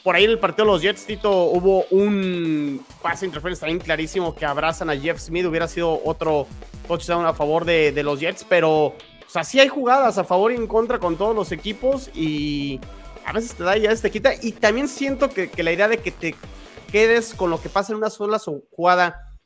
[0.03, 3.79] Por ahí en el partido de los Jets, Tito, hubo un pase de interferencia también
[3.79, 5.47] clarísimo que abrazan a Jeff Smith.
[5.47, 6.47] Hubiera sido otro
[6.89, 8.95] touchdown a favor de, de los Jets, pero, o
[9.29, 12.81] sea, sí hay jugadas a favor y en contra con todos los equipos y
[13.25, 14.33] a veces te da y a veces te quita.
[14.43, 16.35] Y también siento que, que la idea de que te
[16.91, 18.41] quedes con lo que pasa en una sola
[18.71, 19.39] jugada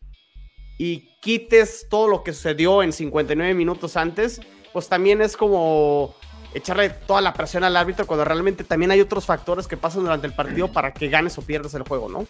[0.78, 4.40] y quites todo lo que sucedió en 59 minutos antes,
[4.72, 6.14] pues también es como
[6.54, 10.26] echarle toda la presión al árbitro cuando realmente también hay otros factores que pasan durante
[10.26, 12.26] el partido para que ganes o pierdas el juego, ¿no?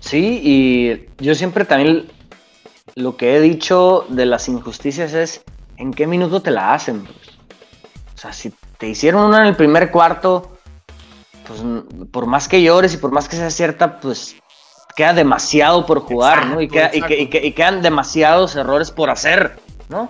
[0.00, 2.06] Sí, y yo siempre también
[2.94, 5.42] lo que he dicho de las injusticias es
[5.76, 7.04] en qué minuto te la hacen.
[7.04, 7.16] pues?
[8.14, 10.56] O sea, si te hicieron una en el primer cuarto,
[11.46, 11.60] pues
[12.10, 14.36] por más que llores y por más que sea cierta, pues
[14.94, 16.60] queda demasiado por jugar, ¿no?
[16.60, 19.58] Y, queda- y que- y que- y quedan demasiados errores por hacer,
[19.88, 20.08] ¿no?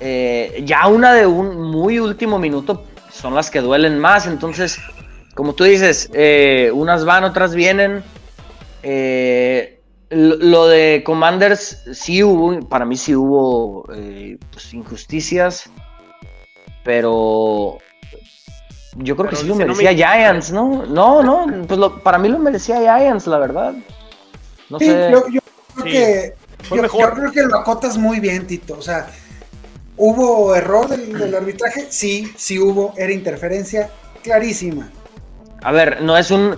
[0.00, 4.78] Eh, ya una de un muy último minuto son las que duelen más, entonces,
[5.34, 8.02] como tú dices, eh, unas van, otras vienen.
[8.82, 9.80] Eh,
[10.10, 15.68] lo, de Commanders sí hubo, para mí sí hubo eh, pues, injusticias,
[16.84, 17.78] pero
[18.96, 20.86] yo creo que sí lo no merecía me- Giants, ¿no?
[20.86, 23.74] No, no, pues lo- para mí lo merecía Giants, la verdad.
[24.70, 25.08] No Sí, sé.
[25.10, 25.40] yo, yo
[25.74, 26.34] creo Sí, que
[26.64, 27.00] fue yo, mejor.
[27.00, 28.76] yo creo que lo acotas muy bien, Tito.
[28.78, 29.10] O sea,
[29.96, 31.86] ¿hubo error del, del arbitraje?
[31.90, 32.94] Sí, sí hubo.
[32.96, 33.90] Era interferencia
[34.22, 34.90] clarísima.
[35.62, 36.56] A ver, no es un.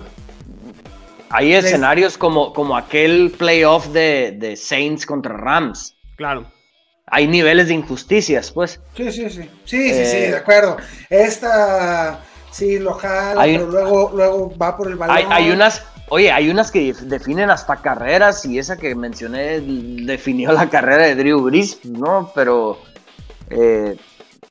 [1.31, 5.95] Hay Les- escenarios como, como aquel playoff de, de Saints contra Rams.
[6.15, 6.51] Claro.
[7.11, 8.79] Hay niveles de injusticias, pues.
[8.95, 9.41] Sí, sí, sí.
[9.65, 10.77] Sí, sí, sí, Eh, de acuerdo.
[11.09, 12.21] Esta
[12.51, 15.15] sí lo jala, Hay- pero luego, luego va por el balón.
[15.15, 20.51] Hay, hay unas, oye, hay unas que definen hasta carreras y esa que mencioné definió
[20.51, 22.31] la carrera de Drew Brees, ¿no?
[22.35, 22.79] Pero
[23.49, 23.97] eh,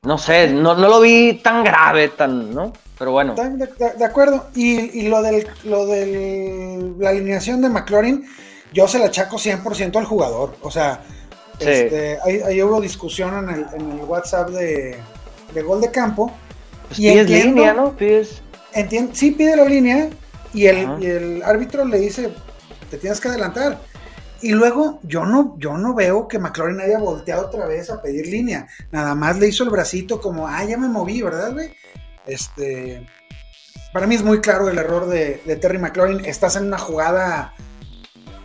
[0.03, 2.73] no sé, no, no lo vi tan grave, tan, ¿no?
[2.97, 4.47] Pero bueno, De, de- de acuerdo.
[4.55, 8.25] Y, y lo del lo del la alineación de McLaurin,
[8.73, 10.55] yo se la achaco 100% al jugador.
[10.61, 11.01] O sea,
[11.59, 11.65] Sí.
[11.67, 14.97] este, ahí, ahí hubo discusión en el, en el WhatsApp de,
[15.53, 16.31] de Gol de Campo.
[16.87, 17.91] pues y pides entiendo- línea, ¿no?
[17.97, 18.41] Pides.
[18.73, 20.09] Entien- sí pide la línea
[20.53, 22.29] y el, y el árbitro le dice,
[22.89, 23.77] te tienes que adelantar.
[24.41, 28.27] Y luego yo no, yo no veo que McLaurin haya volteado otra vez a pedir
[28.27, 28.67] línea.
[28.91, 31.71] Nada más le hizo el bracito como, ah, ya me moví, ¿verdad, güey?
[32.25, 33.05] Este,
[33.91, 36.23] para mí es muy claro el error de, Terry McLaurin.
[36.23, 37.53] Estás en una jugada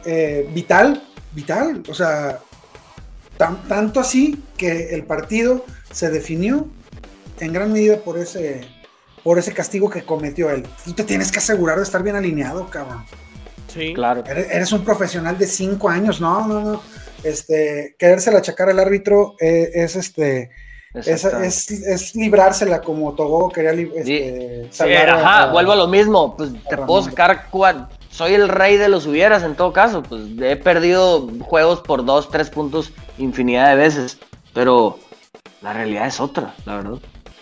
[0.05, 1.83] eh, vital, vital.
[1.89, 2.41] O sea,
[3.37, 6.69] tan- tanto así que el partido se definió
[7.41, 8.63] en gran medida por ese,
[9.23, 10.67] por ese castigo que cometió él.
[10.85, 13.05] Tú te tienes que asegurar de estar bien alineado, cabrón.
[13.75, 13.93] Sí.
[13.93, 14.23] Claro.
[14.27, 16.83] Eres, eres un profesional de cinco años, no, no, no.
[17.25, 20.51] Este, querérsela achacar al árbitro eh, es este,
[20.95, 25.77] es, es, es librársela como Togo quería este, Sí, salvar a- ajá, a- vuelvo a
[25.77, 26.37] lo mismo.
[26.37, 27.49] Pues te puedo sacar.
[27.51, 30.03] cua- Soy el rey de los hubieras en todo caso.
[30.05, 34.19] Pues he perdido juegos por dos, tres puntos infinidad de veces.
[34.53, 35.01] Pero
[35.63, 36.99] la realidad es otra, la verdad.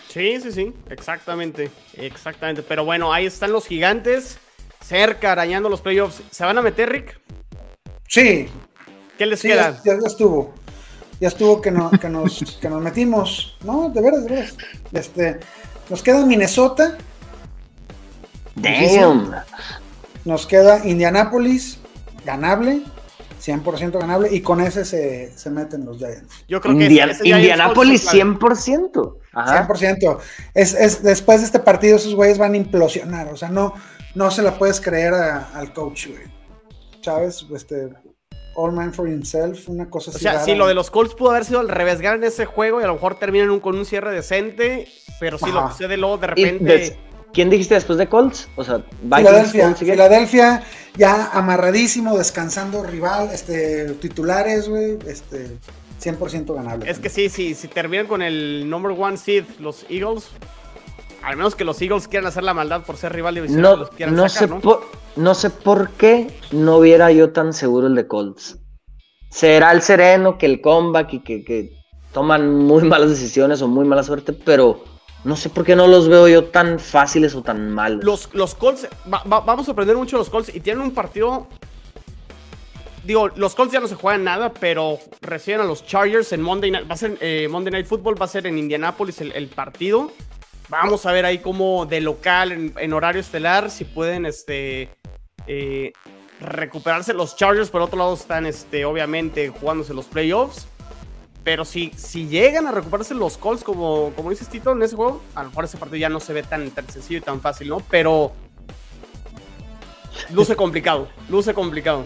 [0.09, 2.63] Sí, sí, sí, exactamente, exactamente.
[2.63, 4.39] Pero bueno, ahí están los gigantes,
[4.85, 6.21] cerca, arañando los playoffs.
[6.31, 7.19] ¿Se van a meter, Rick?
[8.07, 8.47] Sí,
[9.17, 9.79] ¿Qué les sí, queda?
[9.83, 10.53] ya, ya estuvo.
[11.19, 13.57] Ya estuvo que, no- que, nos, que nos metimos.
[13.63, 14.55] No, de veras, de veras.
[14.91, 15.39] Este,
[15.89, 16.97] nos queda Minnesota,
[18.55, 19.33] Damn.
[20.25, 21.79] nos queda Indianapolis,
[22.25, 22.81] ganable,
[23.43, 26.45] 100% ganable, y con ese se, se meten los Giants.
[26.47, 28.37] Yo creo que Indian- ese- ese Indianapolis Colts es clave.
[28.39, 29.17] 100%.
[29.33, 29.67] Ajá.
[29.67, 30.19] 100%.
[30.53, 33.27] Es, es, después de este partido, esos güeyes van a implosionar.
[33.29, 33.73] O sea, no,
[34.15, 36.23] no se la puedes creer a- al coach, güey.
[37.01, 37.45] ¿Sabes?
[37.53, 37.89] Este,
[38.55, 40.23] all man for himself, una cosa O así.
[40.23, 40.45] sea, rara.
[40.45, 42.87] sí, lo de los Colts pudo haber sido al revés, ganan ese juego y a
[42.87, 44.87] lo mejor terminan un- con un cierre decente,
[45.19, 45.67] pero sí, lo Ajá.
[45.69, 46.97] que sucede luego de repente...
[47.33, 48.47] ¿Quién dijiste después de Colts?
[48.55, 49.73] O sea, Filadelfia?
[49.73, 50.61] Filadelfia
[50.95, 55.57] ya amarradísimo, descansando rival, este, titulares, güey, este,
[55.99, 56.87] 100% ganable.
[56.91, 60.27] Es que sí, sí, si terminan con el number one seed los Eagles,
[61.23, 63.89] al menos que los Eagles quieran hacer la maldad por ser rival divisional, No, los
[63.91, 64.61] quieran no, sacar, sé ¿no?
[64.61, 64.83] Por,
[65.15, 68.57] no sé por qué no viera yo tan seguro el de Colts.
[69.29, 71.71] Será el sereno que el comeback y que, que
[72.11, 74.83] toman muy malas decisiones o muy mala suerte, pero
[75.23, 78.03] no sé por qué no los veo yo tan fáciles o tan malos.
[78.03, 81.47] Los, los Colts, va- va- vamos a aprender mucho los Colts y tienen un partido.
[83.05, 86.71] Digo, los Colts ya no se juegan nada, pero reciben a los Chargers en Monday
[86.71, 86.89] Night.
[86.89, 90.11] Va a ser eh, Monday Night Football, va a ser en Indianapolis el, el partido.
[90.73, 94.89] Vamos a ver ahí cómo de local, en, en horario estelar, si pueden este,
[95.45, 95.93] eh,
[96.39, 97.69] recuperarse los Chargers.
[97.69, 100.65] Por otro lado, están este, obviamente jugándose los playoffs.
[101.43, 105.21] Pero si, si llegan a recuperarse los Colts, como, como dices Tito, en ese juego,
[105.35, 107.67] a lo mejor ese partido ya no se ve tan, tan sencillo y tan fácil,
[107.69, 107.79] ¿no?
[107.91, 108.31] Pero
[110.31, 112.05] luce complicado, luce complicado.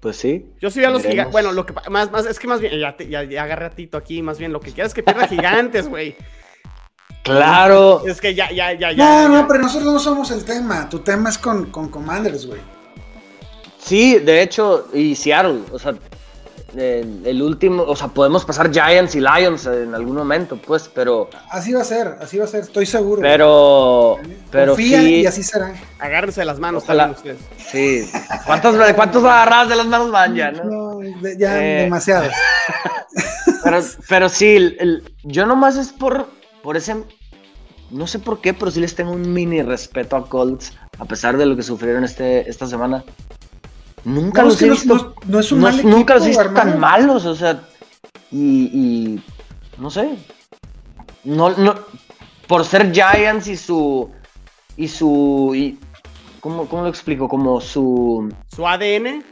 [0.00, 0.50] Pues sí.
[0.60, 1.30] Yo sí a los gigantes.
[1.30, 3.70] Bueno, lo que más, más, es que más bien, ya, te- ya, ya agarré a
[3.70, 6.16] Tito aquí, más bien, lo que quieras es que pierda gigantes, güey.
[7.22, 8.02] Claro.
[8.06, 8.96] Es que ya, ya, ya, ya.
[8.96, 9.28] No, ya.
[9.28, 10.88] no, pero nosotros no somos el tema.
[10.88, 12.60] Tu tema es con, con Commanders, güey.
[13.78, 15.94] Sí, de hecho, y Seattle, o sea,
[16.76, 21.28] el, el último, o sea, podemos pasar Giants y Lions en algún momento, pues, pero,
[21.50, 23.20] Así va a ser, así va a ser, estoy seguro.
[23.22, 24.18] pero,
[24.50, 25.74] pero Confía sí, y así será.
[25.98, 27.12] Agárrense de las manos Ojalá.
[27.14, 27.66] también ustedes.
[27.70, 28.10] sí.
[28.46, 30.64] ¿Cuántos, cuántos agarradas de las manos van ya, no?
[31.00, 31.00] No,
[31.38, 31.82] ya Eh.
[31.84, 32.32] demasiados.
[33.64, 36.28] Pero, pero sí, el- el- yo nomás es por,
[36.62, 37.04] por ese,
[37.90, 41.36] no sé por qué, pero sí les tengo un mini respeto a Colts, a pesar
[41.36, 43.04] de lo que sufrieron este, esta semana.
[44.04, 46.28] Nunca No, los he no- visto, no- no es un no- mal nunca los he
[46.28, 47.62] visto tan malos, o sea,
[48.30, 49.22] y, y
[49.78, 50.16] no sé,
[51.24, 51.74] no, no,
[52.46, 54.10] por ser Giants y su,
[54.76, 55.78] y su, y,
[56.40, 57.28] ¿cómo, cómo lo explico?
[57.28, 59.22] Como su, Su ADN,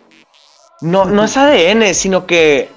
[0.82, 2.68] no, no es ADN, sino que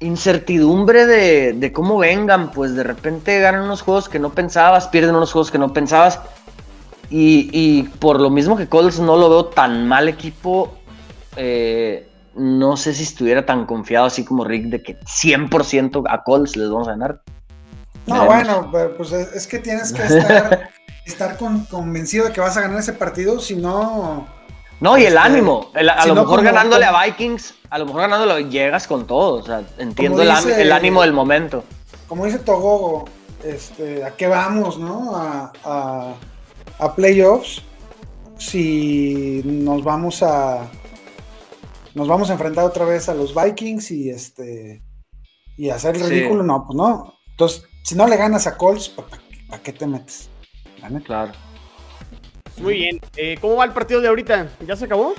[0.00, 5.14] incertidumbre de, de cómo vengan, pues de repente ganan unos juegos que no pensabas, pierden
[5.16, 6.20] unos juegos que no pensabas.
[7.10, 10.74] Y, y por lo mismo que Colts no lo veo tan mal equipo,
[11.36, 16.56] eh, no sé si estuviera tan confiado así como Rick de que 100% a Colts
[16.56, 17.22] les vamos a ganar.
[18.06, 18.70] No, Veremos.
[18.70, 20.70] bueno, pues es, es que tienes que estar,
[21.06, 24.26] estar con- convencido de que vas a ganar ese partido, si no...
[24.80, 25.70] No, y el Este, ánimo.
[25.74, 29.06] el- a lo mejor como- ganándole como- a Vikings, a lo mejor ganándole llegas con
[29.06, 29.40] todo.
[29.40, 31.64] O sea, entiendo el, dice- el ánimo del momento.
[32.06, 33.04] Como dice Togogo,
[33.44, 35.16] este, ¿a qué vamos, no?
[35.16, 36.14] A, a-
[36.78, 37.62] a playoffs.
[38.38, 40.68] Si nos vamos a...
[41.94, 44.82] Nos vamos a enfrentar otra vez a los Vikings y este...
[45.56, 46.08] Y hacer el Sí.
[46.08, 47.14] ridículo, no, pues no.
[47.32, 48.90] Entonces, si no le ganas a Colts,
[49.48, 50.30] ¿para qué te metes?
[51.04, 51.32] Claro.
[52.60, 53.00] Muy bien.
[53.16, 54.48] Eh, ¿Cómo va el partido de ahorita?
[54.66, 55.14] ¿Ya se acabó?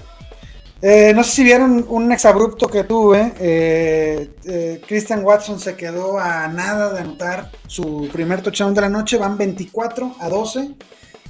[0.82, 3.34] Eh, no sé si vieron un exabrupto que tuve.
[3.40, 8.90] eh, eh, Christian Watson se quedó a nada de anotar su primer touchdown de la
[8.90, 9.18] noche.
[9.18, 10.76] Van 24 a 12.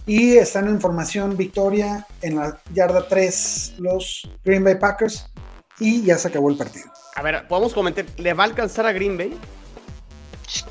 [0.05, 5.28] Y están en formación victoria en la yarda 3 los Green Bay Packers.
[5.80, 6.86] Y ya se acabó el partido.
[7.16, 9.38] A ver, podemos comentar, ¿le va a alcanzar a Green Bay?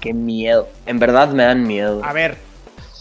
[0.01, 0.69] Qué miedo.
[0.87, 2.01] En verdad me dan miedo.
[2.05, 2.37] A ver,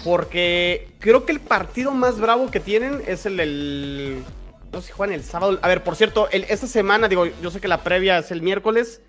[0.08, 4.24] porque creo que el partido más bravo que tienen es el del.
[4.72, 5.60] No sé si juegan el sábado.
[5.62, 9.02] A ver, por cierto, esta semana, digo, yo sé que la previa es el miércoles.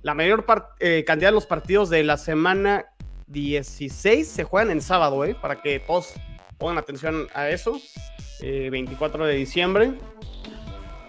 [0.00, 2.86] La mayor par- eh, cantidad de los partidos de la semana
[3.26, 5.34] 16 se juegan en sábado, ¿eh?
[5.38, 6.14] Para que todos
[6.56, 7.78] pongan atención a eso.
[8.40, 9.92] Eh, 24 de diciembre.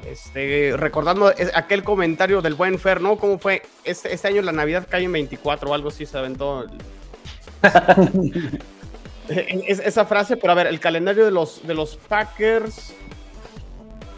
[0.06, 3.16] Este, recordando aquel comentario del buen Fer, ¿no?
[3.18, 3.62] ¿Cómo fue?
[3.86, 6.66] Este, este año la Navidad cae en 24 o algo así, se aventó.
[9.30, 12.94] Eh, es- esa frase, pero a ver, el calendario de los, de los Packers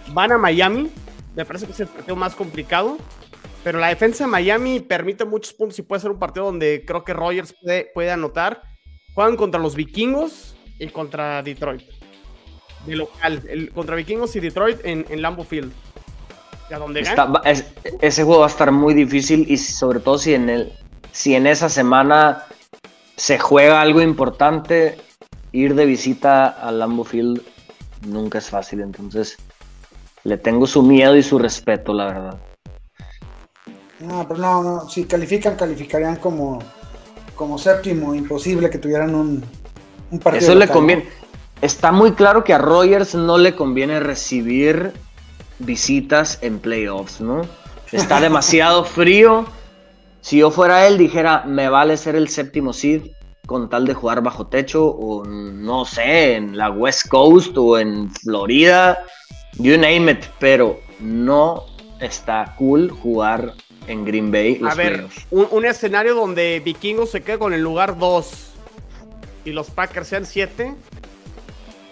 [0.10, 0.90] van a Miami.
[1.36, 2.98] Me parece que es el partido más complicado.
[3.64, 7.04] Pero la defensa de Miami permite muchos puntos y puede ser un partido donde creo
[7.04, 8.62] que Rogers puede, puede anotar.
[9.14, 11.82] Juegan contra los vikingos y contra Detroit.
[12.86, 13.44] De local.
[13.50, 15.74] El, contra vikingos y Detroit en, en Lambeau Field.
[16.70, 17.34] ¿Y a dónde Está- ganan?
[17.34, 17.66] va- es-
[18.00, 20.72] ese juego va a estar muy difícil y sobre todo si en, el,
[21.12, 22.46] si en esa semana
[23.20, 24.98] se juega algo importante,
[25.52, 27.42] ir de visita a Lambeau Field
[28.08, 28.80] nunca es fácil.
[28.80, 29.38] Entonces
[30.24, 32.38] le tengo su miedo y su respeto, la verdad.
[34.00, 34.90] No, pero no, no.
[34.90, 36.60] Si califican, calificarían como,
[37.36, 38.16] como séptimo.
[38.16, 39.44] Imposible que tuvieran un,
[40.12, 40.46] un partido.
[40.46, 41.10] Eso le conviene.
[41.62, 44.94] Está muy claro que a Rogers no le conviene recibir
[45.60, 47.42] visitas en playoffs, ¿no?
[47.92, 49.46] Está demasiado frío.
[50.22, 53.04] Si yo fuera él, dijera, me vale ser el séptimo seed
[53.46, 58.12] con tal de jugar bajo techo o no sé, en la West Coast o en
[58.12, 59.04] Florida,
[59.58, 61.66] you name it, pero no
[62.00, 63.54] está cool jugar
[63.88, 64.60] en Green Bay.
[64.60, 68.50] Los A ver, un, un escenario donde Vikingos se quede con el lugar 2
[69.46, 70.76] y los Packers sean 7.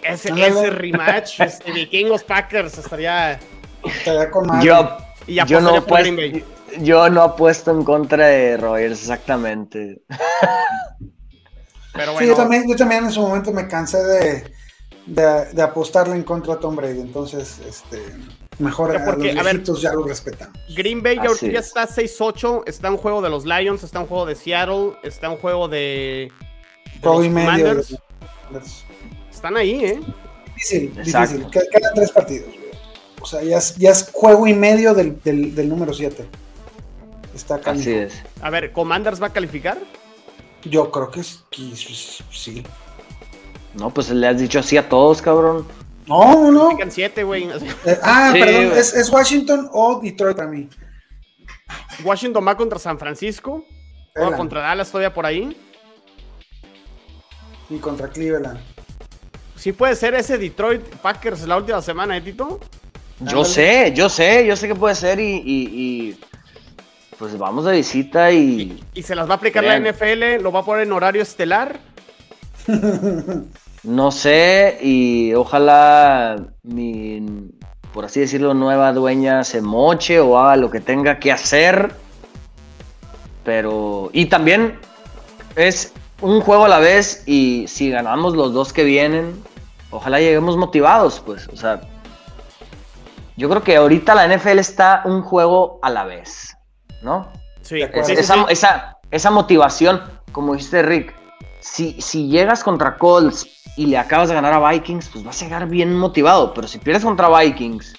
[0.02, 0.48] Ese, Ándale.
[0.48, 3.40] ese rematch, este, Vikingos Packers estaría.
[3.84, 4.66] Estaría con madre.
[4.66, 6.44] Yo, Y yo, no por Green Bay.
[6.80, 10.02] Yo no apuesto en contra de Rogers, exactamente.
[11.94, 14.44] Pero Sí, bueno, yo, también, yo también en su momento me cansé de,
[15.06, 17.00] de, de apostarle en contra a Tom Brady.
[17.00, 18.00] Entonces, este,
[18.58, 20.52] mejor Pero a porque, los a ver, ya lo respetan.
[20.76, 21.66] Green Bay ya, ya es.
[21.66, 22.62] está 6-8.
[22.66, 26.30] Está un juego de los Lions, está un juego de Seattle, está un juego de.
[26.94, 27.48] de Juego los y medio.
[27.48, 27.90] Commanders.
[27.90, 28.60] de-
[29.30, 30.00] Están ahí, ¿eh?
[30.54, 31.34] Difícil, Exacto.
[31.36, 31.50] difícil.
[31.50, 32.48] Que- Quedan tres partidos.
[33.20, 36.24] O sea, ya es, ya es juego y medio del, del, del número 7.
[37.38, 37.60] Está.
[37.70, 38.22] Así es.
[38.42, 39.78] A ver, ¿Commanders va a calificar?
[40.64, 42.62] Yo creo que, sí.
[43.74, 45.66] No, pues le has dicho así a todos, cabrón.
[46.06, 46.70] No, no.
[46.88, 47.44] 7, güey.
[47.84, 50.68] Eh, ah, Sí, perdón, es, es Washington o Detroit para mí.
[52.02, 53.64] Washington va contra San Francisco.
[54.16, 54.36] Va Pelan.
[54.36, 55.56] contra Dallas todavía por ahí.
[57.70, 58.58] Y contra Cleveland.
[59.56, 62.58] Sí puede ser ese Detroit Packers la última semana, ¿eh, Tito?
[63.20, 63.44] Yo Ándale.
[63.44, 66.20] sé, yo sé, yo sé que puede ser y, y- y,
[67.18, 69.82] pues vamos de visita y Y se las va a aplicar Bien.
[69.82, 71.80] la NFL, lo va a poner en horario estelar.
[73.82, 77.50] no sé y ojalá mi,
[77.92, 81.92] por así decirlo, nueva dueña se moche o haga lo que tenga que hacer.
[83.44, 84.78] Pero, y también
[85.56, 89.42] es un juego a la vez y si ganamos los dos que vienen,
[89.90, 91.80] ojalá lleguemos motivados, pues, o sea,
[93.36, 96.57] yo creo que ahorita la NFL está un juego a la vez,
[97.02, 97.28] ¿no?
[97.62, 97.82] Sí,
[98.50, 101.14] esa- esa motivación, como dijiste Rick,
[101.60, 103.46] si, si llegas contra Colts
[103.76, 106.52] y le acabas de ganar a Vikings, pues vas a llegar bien motivado.
[106.54, 107.94] Pero si pierdes contra Vikings,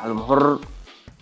[0.00, 0.60] a lo mejor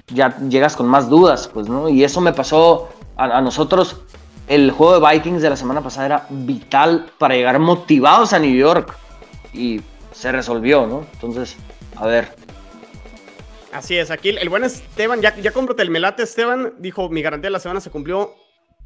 [0.09, 1.89] ya llegas con más dudas, pues, ¿no?
[1.89, 3.97] Y eso me pasó a, a nosotros.
[4.49, 8.55] El juego de Vikings de la semana pasada era vital para llegar motivados a New
[8.55, 8.95] York.
[9.53, 9.81] Y
[10.13, 11.05] se resolvió, ¿no?
[11.15, 11.57] Entonces,
[11.97, 12.35] a ver.
[13.77, 17.49] Así es, aquí el, buen Esteban, ya, ya cómprate el melate, Esteban, dijo, mi garantía
[17.49, 18.35] de la semana se cumplió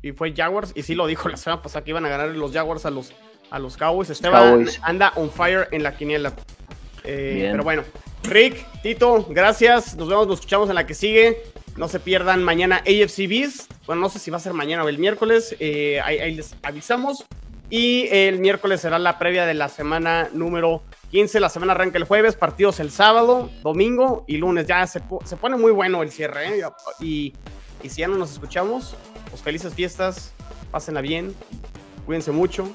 [0.03, 2.53] y fue Jaguars, y sí lo dijo la semana pasada que iban a ganar los
[2.53, 3.13] Jaguars a los,
[3.51, 4.11] a los Cowboys.
[4.11, 4.81] Esteban Cowboys.
[4.83, 6.33] anda on fire en la quiniela.
[7.05, 7.85] Eh, pero bueno,
[8.25, 11.41] Rick, Tito, gracias, nos vemos, nos escuchamos en la que sigue.
[11.77, 13.71] No se pierdan mañana AFC Beast.
[13.87, 15.55] Bueno, no sé si va a ser mañana o el miércoles.
[15.61, 17.25] eh, ahí, ahí les avisamos.
[17.71, 21.39] Y el miércoles será la previa de la semana número 15.
[21.39, 24.67] La semana arranca el jueves, partidos el sábado, domingo y lunes.
[24.67, 26.59] Ya se, po- se pone muy bueno el cierre.
[26.59, 26.63] ¿eh?
[27.01, 27.33] Y,
[27.83, 28.97] y si ya no nos escuchamos,
[29.31, 30.33] pues felices fiestas.
[30.73, 31.35] Pásenla bien.
[32.07, 32.69] Cuídense mucho.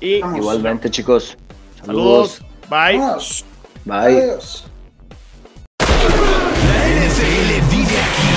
[0.00, 0.38] Y Vamos.
[0.38, 1.36] Igualmente, chicos.
[1.84, 2.42] saludos.
[2.68, 2.98] Bye.
[3.86, 3.96] Bye.
[3.96, 4.66] Adiós.
[5.78, 5.86] La
[6.88, 8.28] NFL vive aquí.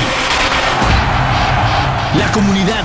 [2.20, 2.85] La comunidad